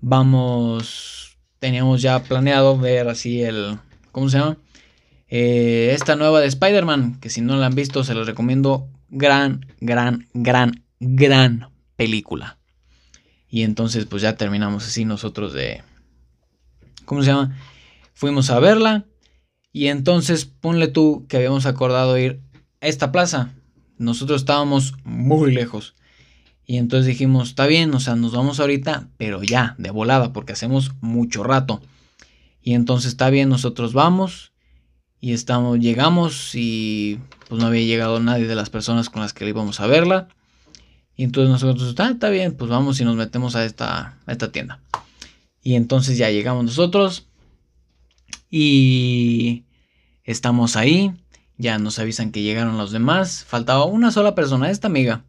[0.02, 3.80] vamos, teníamos ya planeado ver así el,
[4.12, 4.58] ¿cómo se llama?
[5.30, 8.88] Eh, esta nueva de Spider-Man, que si no la han visto, se los recomiendo.
[9.10, 12.60] Gran, gran, gran, gran película.
[13.50, 15.84] Y entonces pues ya terminamos así nosotros de...
[17.06, 17.58] ¿Cómo se llama?
[18.14, 19.06] Fuimos a verla.
[19.72, 22.42] Y entonces ponle tú que habíamos acordado ir
[22.82, 23.54] a esta plaza.
[23.98, 25.96] Nosotros estábamos muy lejos.
[26.66, 30.54] Y entonces dijimos, está bien, o sea, nos vamos ahorita, pero ya, de volada, porque
[30.54, 31.82] hacemos mucho rato.
[32.62, 34.49] Y entonces está bien, nosotros vamos
[35.22, 39.48] y estamos, llegamos y pues no había llegado nadie de las personas con las que
[39.48, 40.30] íbamos a verla.
[41.16, 44.80] Y entonces nosotros, ah, está bien, pues vamos y nos metemos a esta, esta tienda.
[45.62, 47.28] Y entonces ya llegamos nosotros
[48.50, 49.66] y
[50.24, 51.14] estamos ahí.
[51.58, 53.44] Ya nos avisan que llegaron los demás.
[53.46, 55.26] Faltaba una sola persona, esta amiga.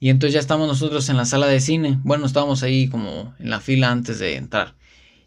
[0.00, 2.00] Y entonces ya estamos nosotros en la sala de cine.
[2.02, 4.74] Bueno, estábamos ahí como en la fila antes de entrar.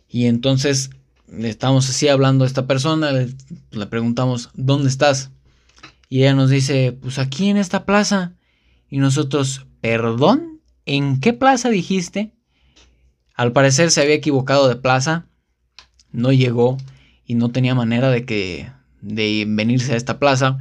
[0.10, 0.90] Y entonces
[1.39, 3.11] estamos así hablando a esta persona.
[3.11, 3.34] Le,
[3.71, 5.32] le preguntamos, ¿dónde estás?
[6.09, 8.36] Y ella nos dice, pues aquí en esta plaza.
[8.89, 10.61] Y nosotros, ¿Perdón?
[10.88, 12.34] ¿En qué plaza dijiste?
[13.36, 15.28] Al parecer se había equivocado de plaza,
[16.11, 16.78] no llegó
[17.23, 18.71] y no tenía manera de que
[19.01, 20.57] de venirse a esta plaza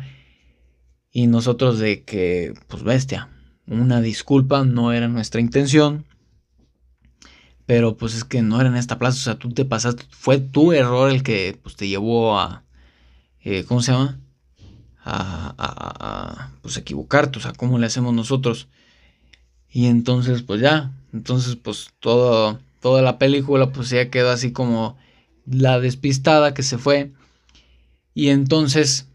[1.10, 3.30] y nosotros de que pues bestia,
[3.66, 6.04] una disculpa, no era nuestra intención.
[7.66, 10.38] Pero pues es que no era en esta plaza, o sea, tú te pasaste, fue
[10.38, 12.62] tu error el que pues, te llevó a,
[13.42, 14.18] eh, ¿cómo se llama?
[15.02, 18.68] A, a, a, pues equivocarte, o sea, ¿cómo le hacemos nosotros?
[19.70, 24.96] Y entonces, pues ya, entonces, pues todo, toda la película, pues ya quedó así como
[25.46, 27.12] la despistada que se fue.
[28.14, 29.08] Y entonces,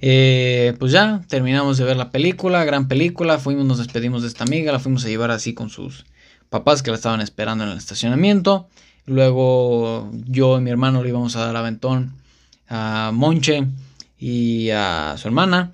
[0.00, 4.44] eh, pues ya, terminamos de ver la película, gran película, fuimos, nos despedimos de esta
[4.44, 6.04] amiga, la fuimos a llevar así con sus
[6.50, 8.68] papás que la estaban esperando en el estacionamiento.
[9.06, 12.12] Luego yo y mi hermano le íbamos a dar aventón
[12.68, 13.66] a Monche
[14.18, 15.72] y a su hermana.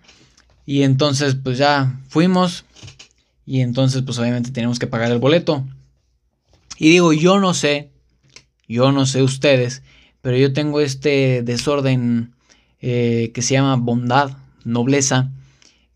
[0.66, 2.64] Y entonces pues ya fuimos,
[3.46, 5.64] y entonces, pues obviamente tenemos que pagar el boleto.
[6.78, 7.90] Y digo, yo no sé,
[8.68, 9.82] yo no sé ustedes,
[10.22, 12.34] pero yo tengo este desorden
[12.80, 15.30] eh, que se llama bondad, nobleza,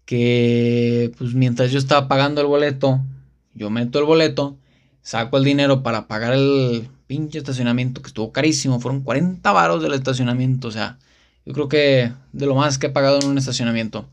[0.04, 3.00] que pues mientras yo estaba pagando el boleto,
[3.54, 4.56] yo meto el boleto,
[5.02, 9.94] saco el dinero para pagar el pinche estacionamiento que estuvo carísimo, fueron 40 varos del
[9.94, 10.98] estacionamiento, o sea,
[11.46, 14.08] yo creo que de lo más que he pagado en un estacionamiento.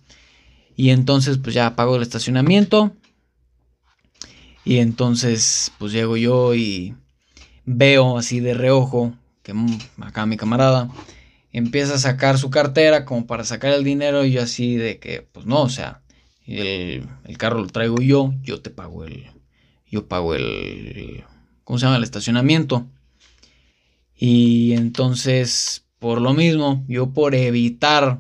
[0.77, 2.93] Y entonces pues ya pago el estacionamiento,
[4.65, 6.95] y entonces, pues llego yo y
[7.65, 9.13] veo así de reojo
[9.43, 9.53] que
[10.01, 10.89] acá mi camarada
[11.53, 14.25] empieza a sacar su cartera como para sacar el dinero.
[14.25, 16.01] Y yo así de que, pues no, o sea,
[16.47, 17.07] el,
[17.38, 19.27] carro lo traigo yo, yo te pago el,
[19.89, 21.23] yo pago el,
[21.63, 21.97] ¿cómo se llama?
[21.97, 22.86] El estacionamiento.
[24.15, 28.19] Y entonces, por lo mismo, yo por evitar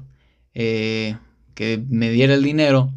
[0.53, 1.17] eh,
[1.53, 2.91] que me diera el dinero,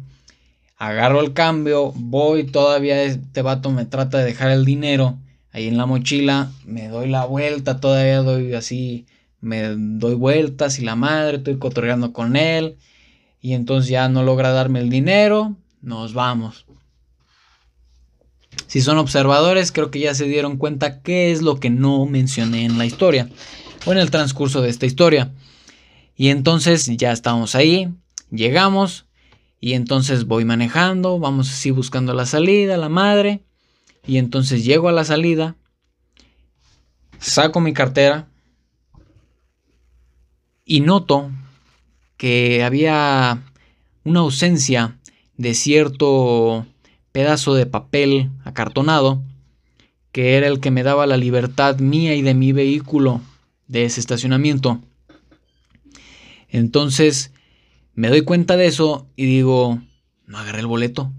[0.77, 5.17] agarro el cambio, voy, todavía este vato me trata de dejar el dinero
[5.51, 9.05] ahí en la mochila, me doy la vuelta, todavía doy así,
[9.41, 12.77] me doy vueltas y la madre, estoy cotorreando con él
[13.41, 16.65] y entonces ya no logra darme el dinero, nos vamos.
[18.69, 22.65] Si son observadores, creo que ya se dieron cuenta qué es lo que no mencioné
[22.65, 23.27] en la historia
[23.87, 25.33] o en el transcurso de esta historia.
[26.15, 27.89] Y entonces ya estamos ahí,
[28.29, 29.07] llegamos
[29.59, 33.41] y entonces voy manejando, vamos así buscando la salida, la madre.
[34.05, 35.55] Y entonces llego a la salida,
[37.17, 38.27] saco mi cartera
[40.63, 41.31] y noto
[42.17, 43.41] que había
[44.03, 44.99] una ausencia
[45.37, 46.67] de cierto
[47.11, 49.21] pedazo de papel acartonado
[50.11, 53.21] que era el que me daba la libertad mía y de mi vehículo
[53.67, 54.81] de ese estacionamiento.
[56.49, 57.31] Entonces
[57.93, 59.79] me doy cuenta de eso y digo,
[60.25, 61.11] no agarré el boleto.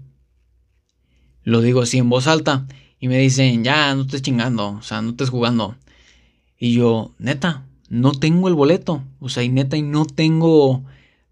[1.43, 2.67] Lo digo así en voz alta
[2.99, 5.75] y me dicen, ya, no estés chingando, o sea, no estés jugando.
[6.59, 10.83] Y yo, neta, no tengo el boleto, o sea, y neta, y no tengo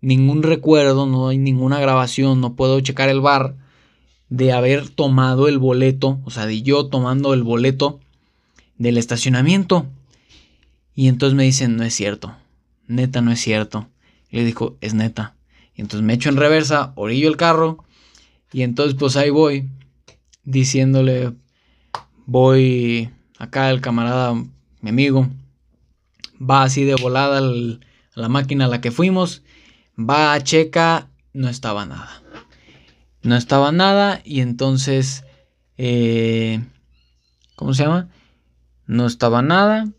[0.01, 3.55] ningún recuerdo, no hay ninguna grabación, no puedo checar el bar
[4.29, 7.99] de haber tomado el boleto, o sea, de yo tomando el boleto
[8.77, 9.87] del estacionamiento.
[10.95, 12.35] Y entonces me dicen, no es cierto,
[12.87, 13.87] neta, no es cierto.
[14.29, 15.35] Le dijo, es neta.
[15.75, 17.83] Y entonces me echo en reversa, orillo el carro,
[18.51, 19.69] y entonces pues ahí voy,
[20.43, 21.33] diciéndole,
[22.25, 24.33] voy acá el camarada,
[24.81, 25.27] mi amigo,
[26.39, 29.43] va así de volada a la máquina a la que fuimos,
[29.97, 32.18] va a checa, no estaba nada.
[33.21, 35.25] No estaba nada y entonces,
[35.77, 36.61] eh,
[37.55, 38.09] ¿cómo se llama?
[38.87, 39.89] No estaba nada.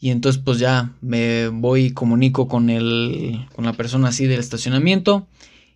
[0.00, 4.40] Y entonces pues ya me voy y comunico con, el, con la persona así del
[4.40, 5.26] estacionamiento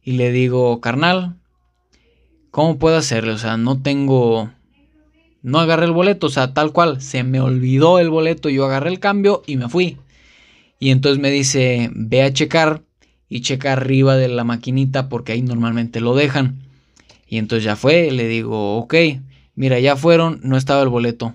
[0.02, 1.36] y le digo, carnal,
[2.50, 3.32] ¿cómo puedo hacerle?
[3.32, 4.50] O sea, no tengo,
[5.42, 8.90] no agarré el boleto, o sea, tal cual, se me olvidó el boleto, yo agarré
[8.90, 9.98] el cambio y me fui.
[10.78, 12.82] Y entonces me dice, ve a checar
[13.28, 16.62] y checa arriba de la maquinita porque ahí normalmente lo dejan.
[17.26, 18.94] Y entonces ya fue, le digo, ok,
[19.54, 21.34] mira, ya fueron, no estaba el boleto.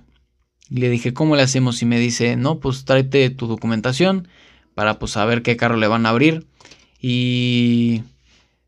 [0.69, 1.81] Y le dije, ¿cómo le hacemos?
[1.81, 4.27] Y me dice, no, pues tráete tu documentación
[4.73, 6.47] para pues saber qué carro le van a abrir.
[6.99, 8.01] Y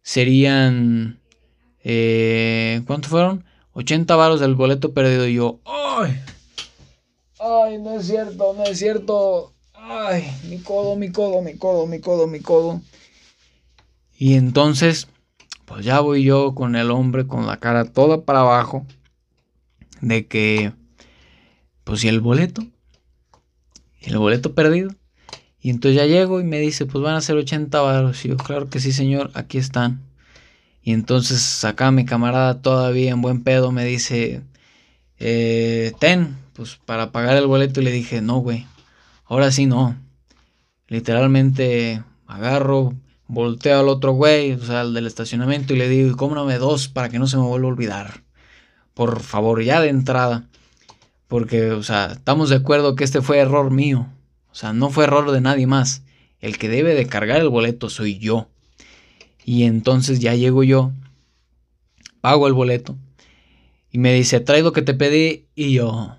[0.04, 1.20] serían,
[1.84, 3.44] eh, ¿cuánto fueron?
[3.74, 5.28] 80 varos del boleto perdido.
[5.28, 6.20] Y yo, ¡ay!
[7.40, 9.54] ¡Ay, no es cierto, no es cierto!
[9.74, 12.82] ¡Ay, mi codo, mi codo, mi codo, mi codo, mi codo!
[14.18, 15.08] Y entonces,
[15.66, 18.86] pues ya voy yo con el hombre con la cara toda para abajo.
[20.02, 20.74] De que,
[21.84, 22.64] pues si el boleto,
[24.02, 24.92] el boleto perdido.
[25.60, 28.24] Y entonces ya llego y me dice, pues van a ser 80 varos.
[28.24, 30.02] Y yo, claro que sí, señor, aquí están.
[30.84, 34.44] Y entonces acá mi camarada todavía en buen pedo me dice,
[35.18, 37.82] eh, ten, pues para pagar el boleto.
[37.82, 38.68] Y le dije, no, güey,
[39.26, 39.98] ahora sí no.
[40.88, 42.94] Literalmente agarro,
[43.28, 47.10] volteo al otro güey, o sea, al del estacionamiento, y le digo, cómprame dos para
[47.10, 48.24] que no se me vuelva a olvidar.
[48.94, 50.48] Por favor, ya de entrada.
[51.28, 54.08] Porque, o sea, estamos de acuerdo que este fue error mío.
[54.52, 56.04] O sea, no fue error de nadie más.
[56.40, 58.48] El que debe de cargar el boleto soy yo.
[59.44, 60.92] Y entonces ya llego yo,
[62.22, 62.96] pago el boleto.
[63.92, 65.48] Y me dice, trae lo que te pedí.
[65.56, 66.16] Y yo,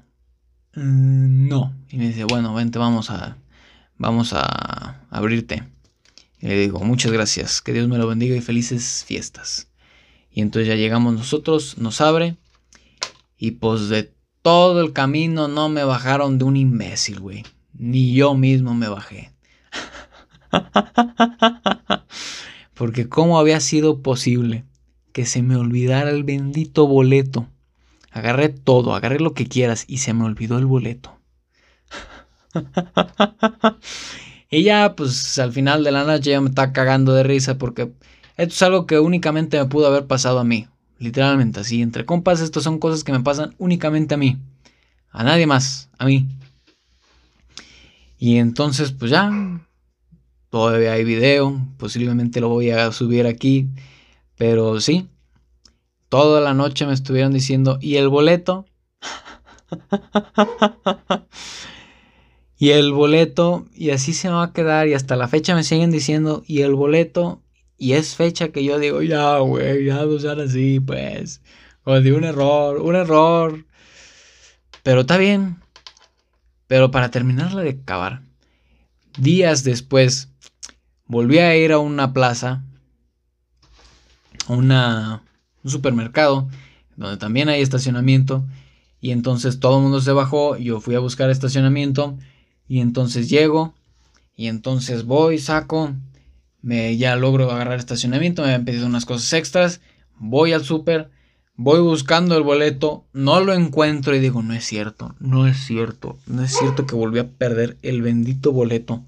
[0.74, 1.74] mm, no.
[1.88, 3.38] Y me dice, bueno, vente, vamos a,
[3.96, 5.64] vamos a abrirte.
[6.40, 9.68] Le digo, muchas gracias, que Dios me lo bendiga y felices fiestas.
[10.30, 12.36] Y entonces ya llegamos nosotros, nos abre.
[13.38, 17.44] Y pues de todo el camino no me bajaron de un imbécil, güey.
[17.72, 19.32] Ni yo mismo me bajé.
[22.74, 24.64] Porque cómo había sido posible
[25.12, 27.48] que se me olvidara el bendito boleto.
[28.10, 31.18] Agarré todo, agarré lo que quieras y se me olvidó el boleto.
[34.50, 37.92] Y ya, pues al final de la noche ya me está cagando de risa porque
[38.36, 40.68] esto es algo que únicamente me pudo haber pasado a mí.
[40.98, 44.38] Literalmente, así, entre compas, esto son cosas que me pasan únicamente a mí.
[45.10, 46.26] A nadie más, a mí.
[48.18, 49.30] Y entonces, pues ya,
[50.50, 53.68] todavía hay video, posiblemente lo voy a subir aquí.
[54.36, 55.08] Pero sí,
[56.08, 58.66] toda la noche me estuvieron diciendo, ¿y el boleto?
[62.58, 65.62] Y el boleto, y así se me va a quedar, y hasta la fecha me
[65.62, 67.42] siguen diciendo, y el boleto,
[67.78, 71.42] y es fecha que yo digo, ya, güey, ya no sean así, pues.
[71.84, 73.64] O de un error, un error.
[74.82, 75.56] Pero está bien.
[76.66, 78.22] Pero para terminarla de acabar,
[79.18, 80.30] días después,
[81.06, 82.64] volví a ir a una plaza,
[84.48, 85.22] una,
[85.62, 86.48] un supermercado,
[86.96, 88.44] donde también hay estacionamiento.
[89.00, 92.16] Y entonces todo el mundo se bajó, yo fui a buscar estacionamiento
[92.68, 93.74] y entonces llego
[94.36, 95.94] y entonces voy, saco,
[96.62, 99.80] me ya logro agarrar estacionamiento, me habían pedido unas cosas extras,
[100.18, 101.10] voy al súper,
[101.56, 106.18] voy buscando el boleto, no lo encuentro y digo, no es cierto, no es cierto,
[106.26, 109.04] no es cierto que volví a perder el bendito boleto.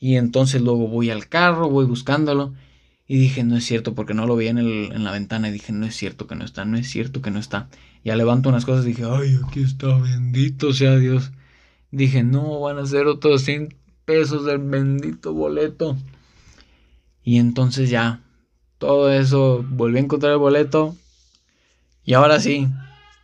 [0.00, 2.54] Y entonces luego voy al carro, voy buscándolo
[3.08, 5.52] y dije, no es cierto, porque no lo vi en, el, en la ventana y
[5.52, 7.68] dije, no es cierto que no está, no es cierto que no está.
[8.04, 11.32] Ya levanto unas cosas y dije, ay, aquí está, bendito sea Dios.
[11.90, 13.74] Dije, no, van a ser otros 100
[14.04, 15.96] pesos del bendito boleto.
[17.22, 18.22] Y entonces ya,
[18.78, 20.96] todo eso, volví a encontrar el boleto.
[22.04, 22.68] Y ahora sí,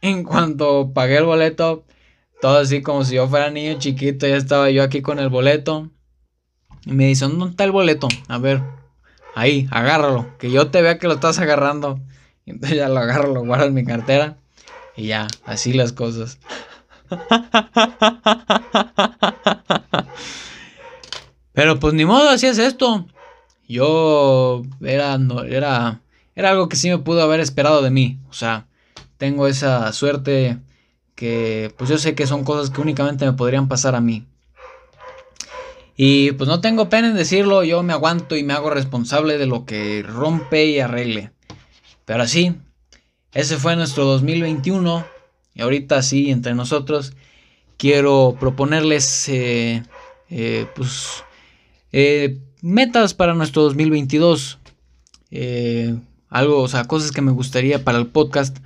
[0.03, 1.85] en cuanto pagué el boleto,
[2.41, 5.91] todo así como si yo fuera niño chiquito, ya estaba yo aquí con el boleto.
[6.85, 8.09] Y me dice, ¿dónde está el boleto?
[8.29, 8.63] A ver,
[9.35, 11.99] ahí, agárralo, que yo te vea que lo estás agarrando.
[12.45, 14.37] Y entonces ya lo agarro, lo guardo en mi cartera.
[14.97, 16.39] Y ya, así las cosas.
[21.53, 23.07] Pero pues ni modo, así es esto.
[23.69, 26.01] Yo era, no, era,
[26.35, 28.19] era algo que sí me pudo haber esperado de mí.
[28.29, 28.67] O sea,
[29.19, 30.59] tengo esa suerte
[31.15, 34.27] que pues yo sé que son cosas que únicamente me podrían pasar a mí.
[35.97, 39.47] Y pues no tengo pena en decirlo, yo me aguanto y me hago responsable de
[39.47, 41.31] lo que rompe y arregle.
[42.05, 42.57] Pero así,
[43.33, 45.14] ese fue nuestro 2021.
[45.55, 47.13] Y ahorita sí, entre nosotros,
[47.77, 49.83] quiero proponerles eh,
[50.29, 51.25] eh, pues,
[51.93, 54.59] eh, metas para nuestro 2022.
[56.29, 58.59] algo, o sea, cosas que me gustaría para el podcast.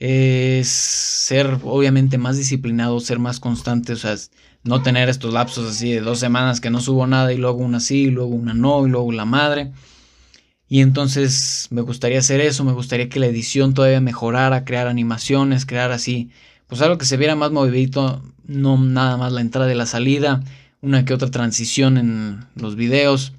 [0.00, 4.14] Es ser obviamente más disciplinado, ser más constante, o sea,
[4.62, 7.80] no tener estos lapsos así de dos semanas que no subo nada y luego una
[7.80, 9.72] sí, y luego una no, y luego la madre.
[10.68, 15.64] Y entonces me gustaría hacer eso, me gustaría que la edición todavía mejorara, crear animaciones,
[15.64, 16.30] crear así,
[16.66, 20.42] pues algo que se viera más movidito, no nada más la entrada y la salida,
[20.82, 23.32] una que otra transición en los videos.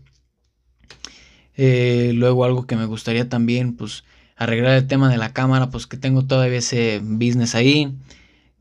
[1.56, 4.04] Eh, luego algo que me gustaría también, pues
[4.36, 7.94] arreglar el tema de la cámara, pues que tengo todavía ese business ahí.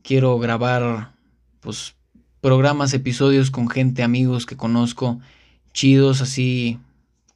[0.03, 1.13] Quiero grabar,
[1.61, 1.95] pues
[2.41, 5.19] programas, episodios con gente, amigos que conozco,
[5.73, 6.77] chidos, así,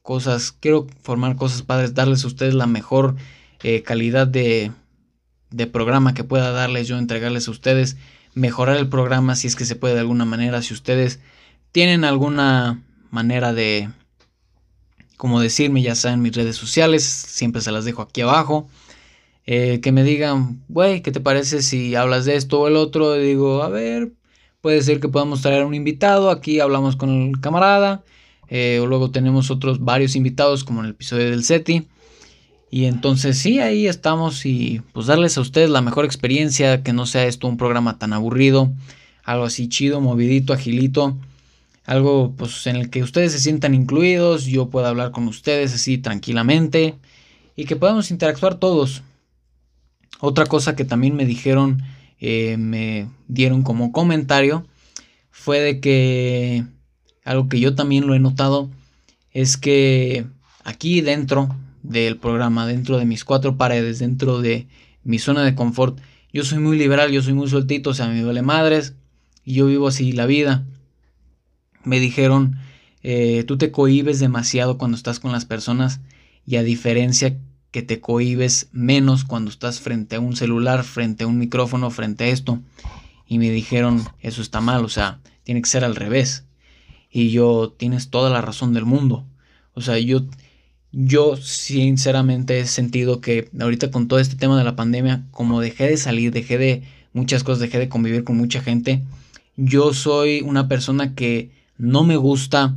[0.04, 3.16] cosas, quiero formar cosas padres, darles a ustedes la mejor
[3.62, 4.70] eh, calidad de,
[5.50, 7.96] de programa que pueda darles yo, entregarles a ustedes,
[8.34, 11.20] mejorar el programa si es que se puede de alguna manera, si ustedes
[11.72, 13.88] tienen alguna manera de,
[15.16, 18.68] como decirme, ya saben mis redes sociales, siempre se las dejo aquí abajo.
[19.46, 23.14] Eh, que me digan, güey, ¿qué te parece si hablas de esto o el otro?
[23.14, 24.12] digo, a ver,
[24.64, 28.02] Puede ser que podamos traer un invitado, aquí hablamos con el camarada,
[28.48, 31.86] eh, luego tenemos otros varios invitados como en el episodio del SETI.
[32.70, 37.06] Y entonces sí, ahí estamos y pues darles a ustedes la mejor experiencia, que no
[37.06, 38.72] sea esto un programa tan aburrido,
[39.22, 41.16] algo así chido, movidito, agilito,
[41.84, 45.98] algo pues en el que ustedes se sientan incluidos, yo pueda hablar con ustedes así
[45.98, 46.96] tranquilamente
[47.54, 49.02] y que podamos interactuar todos.
[50.18, 51.82] Otra cosa que también me dijeron
[52.20, 54.66] eh, me dieron como comentario
[55.30, 56.64] fue de que
[57.24, 58.70] algo que yo también lo he notado
[59.32, 60.26] es que
[60.62, 64.68] aquí dentro del programa, dentro de mis cuatro paredes, dentro de
[65.02, 65.98] mi zona de confort,
[66.32, 68.94] yo soy muy liberal, yo soy muy sueltito, o sea, me duele madres
[69.44, 70.64] y yo vivo así la vida.
[71.84, 72.56] Me dijeron,
[73.02, 76.00] eh, tú te cohibes demasiado cuando estás con las personas
[76.46, 77.38] y a diferencia
[77.70, 82.24] que te cohibes menos cuando estás frente a un celular, frente a un micrófono, frente
[82.24, 82.60] a esto.
[83.26, 86.44] Y me dijeron, eso está mal, o sea, tiene que ser al revés.
[87.16, 89.24] Y yo, tienes toda la razón del mundo.
[89.72, 90.22] O sea, yo,
[90.90, 95.86] yo sinceramente he sentido que ahorita con todo este tema de la pandemia, como dejé
[95.86, 96.82] de salir, dejé de
[97.12, 99.04] muchas cosas, dejé de convivir con mucha gente,
[99.56, 102.74] yo soy una persona que no me gusta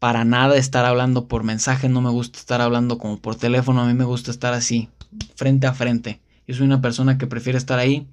[0.00, 3.86] para nada estar hablando por mensaje, no me gusta estar hablando como por teléfono, a
[3.86, 4.88] mí me gusta estar así,
[5.36, 6.18] frente a frente.
[6.48, 8.08] Yo soy una persona que prefiere estar ahí,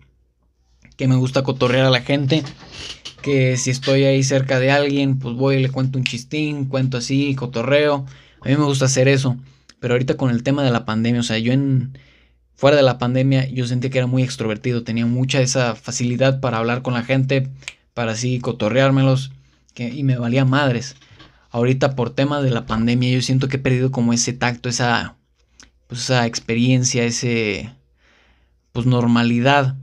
[0.98, 2.44] que me gusta cotorrear a la gente,
[3.24, 6.98] que si estoy ahí cerca de alguien, pues voy y le cuento un chistín, cuento
[6.98, 8.06] así, cotorreo.
[8.42, 9.38] A mí me gusta hacer eso.
[9.80, 11.98] Pero ahorita con el tema de la pandemia, o sea, yo en
[12.56, 16.58] fuera de la pandemia yo sentí que era muy extrovertido, tenía mucha esa facilidad para
[16.58, 17.50] hablar con la gente,
[17.94, 19.32] para así cotorreármelos
[19.76, 20.96] y me valía madres.
[21.50, 25.16] Ahorita por tema de la pandemia yo siento que he perdido como ese tacto, esa,
[25.88, 27.74] pues esa experiencia, ese,
[28.72, 29.76] pues normalidad.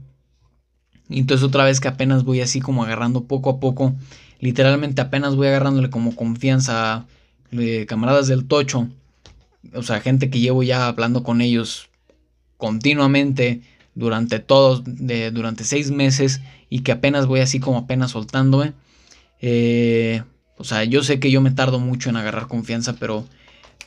[1.11, 3.93] Y entonces otra vez que apenas voy así como agarrando poco a poco,
[4.39, 7.05] literalmente apenas voy agarrándole como confianza a
[7.51, 8.87] eh, camaradas del tocho,
[9.73, 11.89] o sea, gente que llevo ya hablando con ellos
[12.57, 13.61] continuamente
[13.93, 18.73] durante todos, de, durante seis meses y que apenas voy así como apenas soltándome.
[19.41, 20.23] Eh,
[20.57, 23.25] o sea, yo sé que yo me tardo mucho en agarrar confianza, pero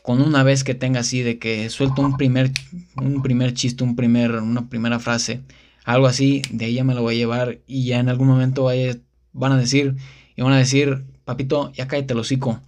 [0.03, 2.51] con una vez que tenga así de que suelto un primer,
[2.97, 5.41] un primer chiste, un primer, una primera frase,
[5.85, 8.97] algo así, de ya me lo voy a llevar y ya en algún momento vaya,
[9.33, 9.97] van a decir,
[10.35, 12.61] y van a decir, papito, ya cállate el hocico.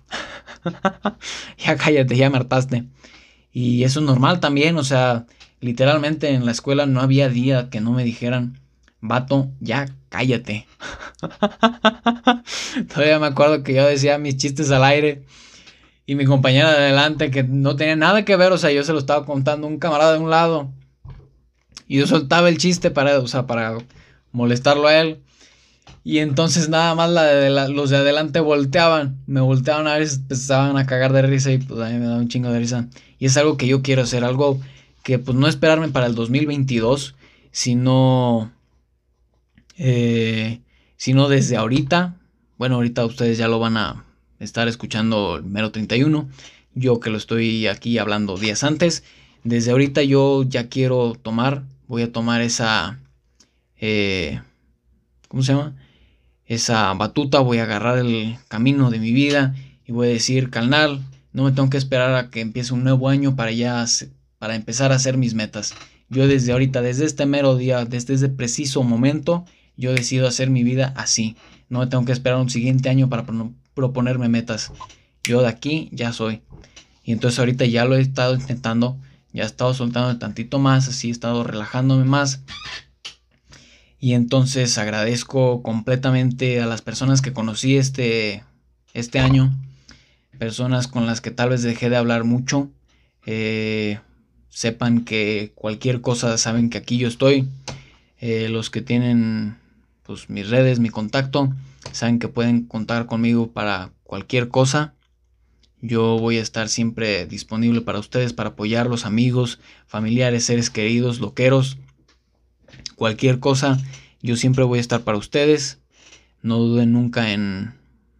[1.58, 2.84] ya cállate, ya me hartaste.
[3.52, 5.26] Y eso es normal también, o sea,
[5.60, 8.60] literalmente en la escuela no había día que no me dijeran,
[9.00, 10.66] vato, ya cállate.
[12.94, 15.24] Todavía me acuerdo que yo decía mis chistes al aire
[16.04, 18.92] y mi compañera de adelante que no tenía nada que ver, o sea, yo se
[18.92, 20.70] lo estaba contando a un camarada de un lado
[21.86, 23.78] y yo soltaba el chiste para, o sea, para
[24.32, 25.20] molestarlo a él.
[26.04, 27.10] Y entonces nada más
[27.68, 31.80] los de adelante volteaban, me volteaban a ver empezaban a cagar de risa y pues
[31.80, 32.88] a mí me daba un chingo de risa.
[33.18, 34.60] Y es algo que yo quiero hacer, algo
[35.02, 37.14] que pues no esperarme para el 2022,
[37.50, 38.52] sino,
[39.78, 40.60] eh,
[40.96, 42.16] sino desde ahorita.
[42.58, 44.04] Bueno, ahorita ustedes ya lo van a
[44.38, 46.28] estar escuchando el mero 31.
[46.74, 49.02] Yo que lo estoy aquí hablando días antes.
[49.44, 52.98] Desde ahorita yo ya quiero tomar, voy a tomar esa,
[53.76, 54.40] eh,
[55.28, 55.74] ¿cómo se llama?
[56.46, 59.54] esa batuta, voy a agarrar el camino de mi vida
[59.84, 63.08] y voy a decir, carnal, no me tengo que esperar a que empiece un nuevo
[63.08, 63.84] año para ya
[64.38, 65.74] para empezar a hacer mis metas.
[66.08, 69.44] Yo desde ahorita, desde este mero día, desde este preciso momento,
[69.76, 71.36] yo decido hacer mi vida así.
[71.68, 73.26] No me tengo que esperar un siguiente año para
[73.74, 74.72] proponerme metas.
[75.24, 76.42] Yo de aquí ya soy.
[77.02, 78.98] Y entonces ahorita ya lo he estado intentando,
[79.36, 82.40] ya he estado soltando tantito más, así he estado relajándome más.
[84.00, 88.44] Y entonces agradezco completamente a las personas que conocí este,
[88.94, 89.54] este año,
[90.38, 92.70] personas con las que tal vez dejé de hablar mucho.
[93.26, 94.00] Eh,
[94.48, 97.46] sepan que cualquier cosa saben que aquí yo estoy.
[98.18, 99.58] Eh, los que tienen
[100.02, 101.52] pues, mis redes, mi contacto,
[101.92, 104.94] saben que pueden contar conmigo para cualquier cosa.
[105.86, 111.78] Yo voy a estar siempre disponible para ustedes, para apoyarlos, amigos, familiares, seres queridos, loqueros
[112.96, 113.78] cualquier cosa,
[114.22, 115.78] yo siempre voy a estar para ustedes.
[116.42, 117.74] No duden nunca en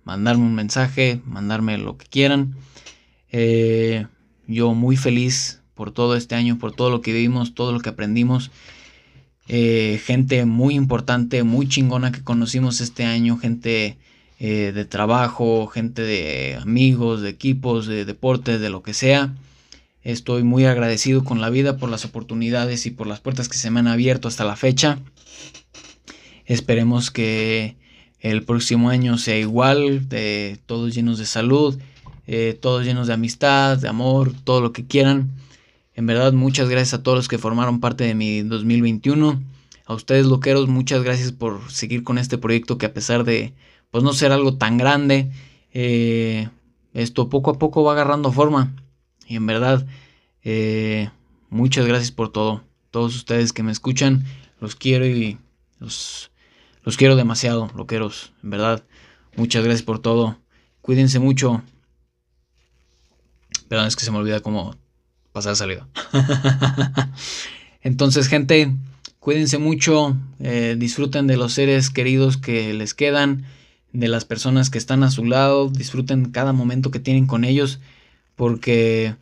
[0.05, 2.55] mandarme un mensaje, mandarme lo que quieran.
[3.33, 4.07] Eh,
[4.47, 7.89] yo muy feliz por todo este año, por todo lo que vivimos, todo lo que
[7.89, 8.51] aprendimos.
[9.49, 13.99] Eh, gente muy importante, muy chingona que conocimos este año, gente
[14.39, 19.35] eh, de trabajo, gente de amigos, de equipos, de deportes, de lo que sea.
[20.03, 23.71] Estoy muy agradecido con la vida por las oportunidades y por las puertas que se
[23.71, 24.99] me han abierto hasta la fecha.
[26.45, 27.77] Esperemos que
[28.21, 30.07] el próximo año sea igual,
[30.67, 31.79] todos llenos de salud,
[32.27, 35.31] eh, todos llenos de amistad, de amor, todo lo que quieran.
[35.95, 39.43] En verdad, muchas gracias a todos los que formaron parte de mi 2021.
[39.87, 43.55] A ustedes, loqueros, muchas gracias por seguir con este proyecto que a pesar de
[43.91, 45.31] pues, no ser algo tan grande,
[45.73, 46.49] eh,
[46.95, 48.75] esto poco a poco va agarrando forma.
[49.27, 49.87] Y en verdad,
[50.43, 51.11] eh,
[51.51, 52.63] muchas gracias por todo.
[52.91, 54.25] Todos ustedes que me escuchan,
[54.61, 55.39] los quiero y
[55.79, 56.31] los,
[56.83, 58.33] los quiero demasiado, loqueros.
[58.43, 58.85] En verdad,
[59.37, 60.39] muchas gracias por todo.
[60.81, 61.63] Cuídense mucho.
[63.69, 64.77] Perdón, es que se me olvida cómo
[65.33, 65.89] pasar salida.
[67.83, 68.73] Entonces, gente,
[69.19, 70.17] cuídense mucho.
[70.39, 73.45] Eh, disfruten de los seres queridos que les quedan.
[73.97, 75.71] De las personas que están a su lado.
[75.71, 77.81] Disfruten cada momento que tienen con ellos
[78.35, 79.17] porque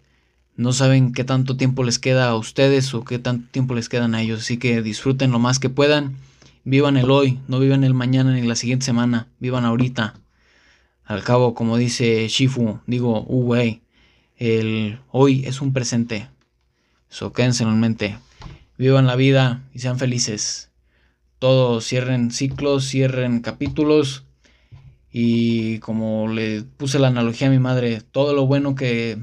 [0.57, 4.17] no saben qué tanto tiempo les queda a ustedes o qué tanto tiempo les quedan
[4.17, 4.41] a ellos.
[4.41, 6.17] Así que disfruten lo más que puedan.
[6.65, 9.29] Vivan el hoy, no vivan el mañana ni la siguiente semana.
[9.39, 10.15] Vivan ahorita.
[11.05, 13.81] Al cabo, como dice Shifu, digo, Uwei,
[14.39, 16.27] el hoy es un presente.
[17.09, 18.19] So quédense en mente.
[18.77, 20.73] Vivan la vida y sean felices.
[21.39, 24.25] Todos cierren ciclos, cierren capítulos
[25.17, 29.17] y como le puse la analogía a mi madre, todo lo bueno que,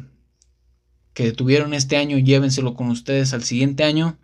[1.14, 4.18] que tuvieron este año, llévenselo con ustedes al siguiente año.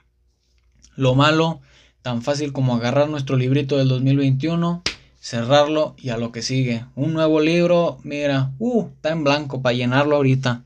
[0.96, 1.60] Lo malo,
[2.02, 4.82] tan fácil como agarrar nuestro librito del 2021,
[5.20, 6.86] cerrarlo y a lo que sigue.
[6.96, 10.64] Un nuevo libro, mira, uh, está en blanco para llenarlo ahorita.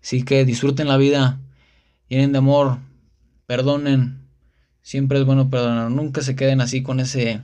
[0.00, 1.40] Así que disfruten la vida,
[2.06, 2.78] llenen de amor,
[3.46, 4.20] perdonen.
[4.82, 7.42] Siempre es bueno perdonar, nunca se queden así con ese,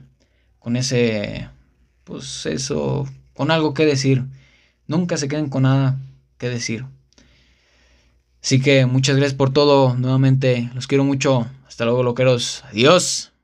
[0.59, 1.49] con ese
[2.05, 4.23] pues eso, con algo que decir.
[4.87, 5.99] Nunca se queden con nada
[6.37, 6.85] que decir.
[8.41, 9.95] Así que muchas gracias por todo.
[9.95, 11.47] Nuevamente los quiero mucho.
[11.67, 12.63] Hasta luego, loqueros.
[12.71, 13.34] Adiós.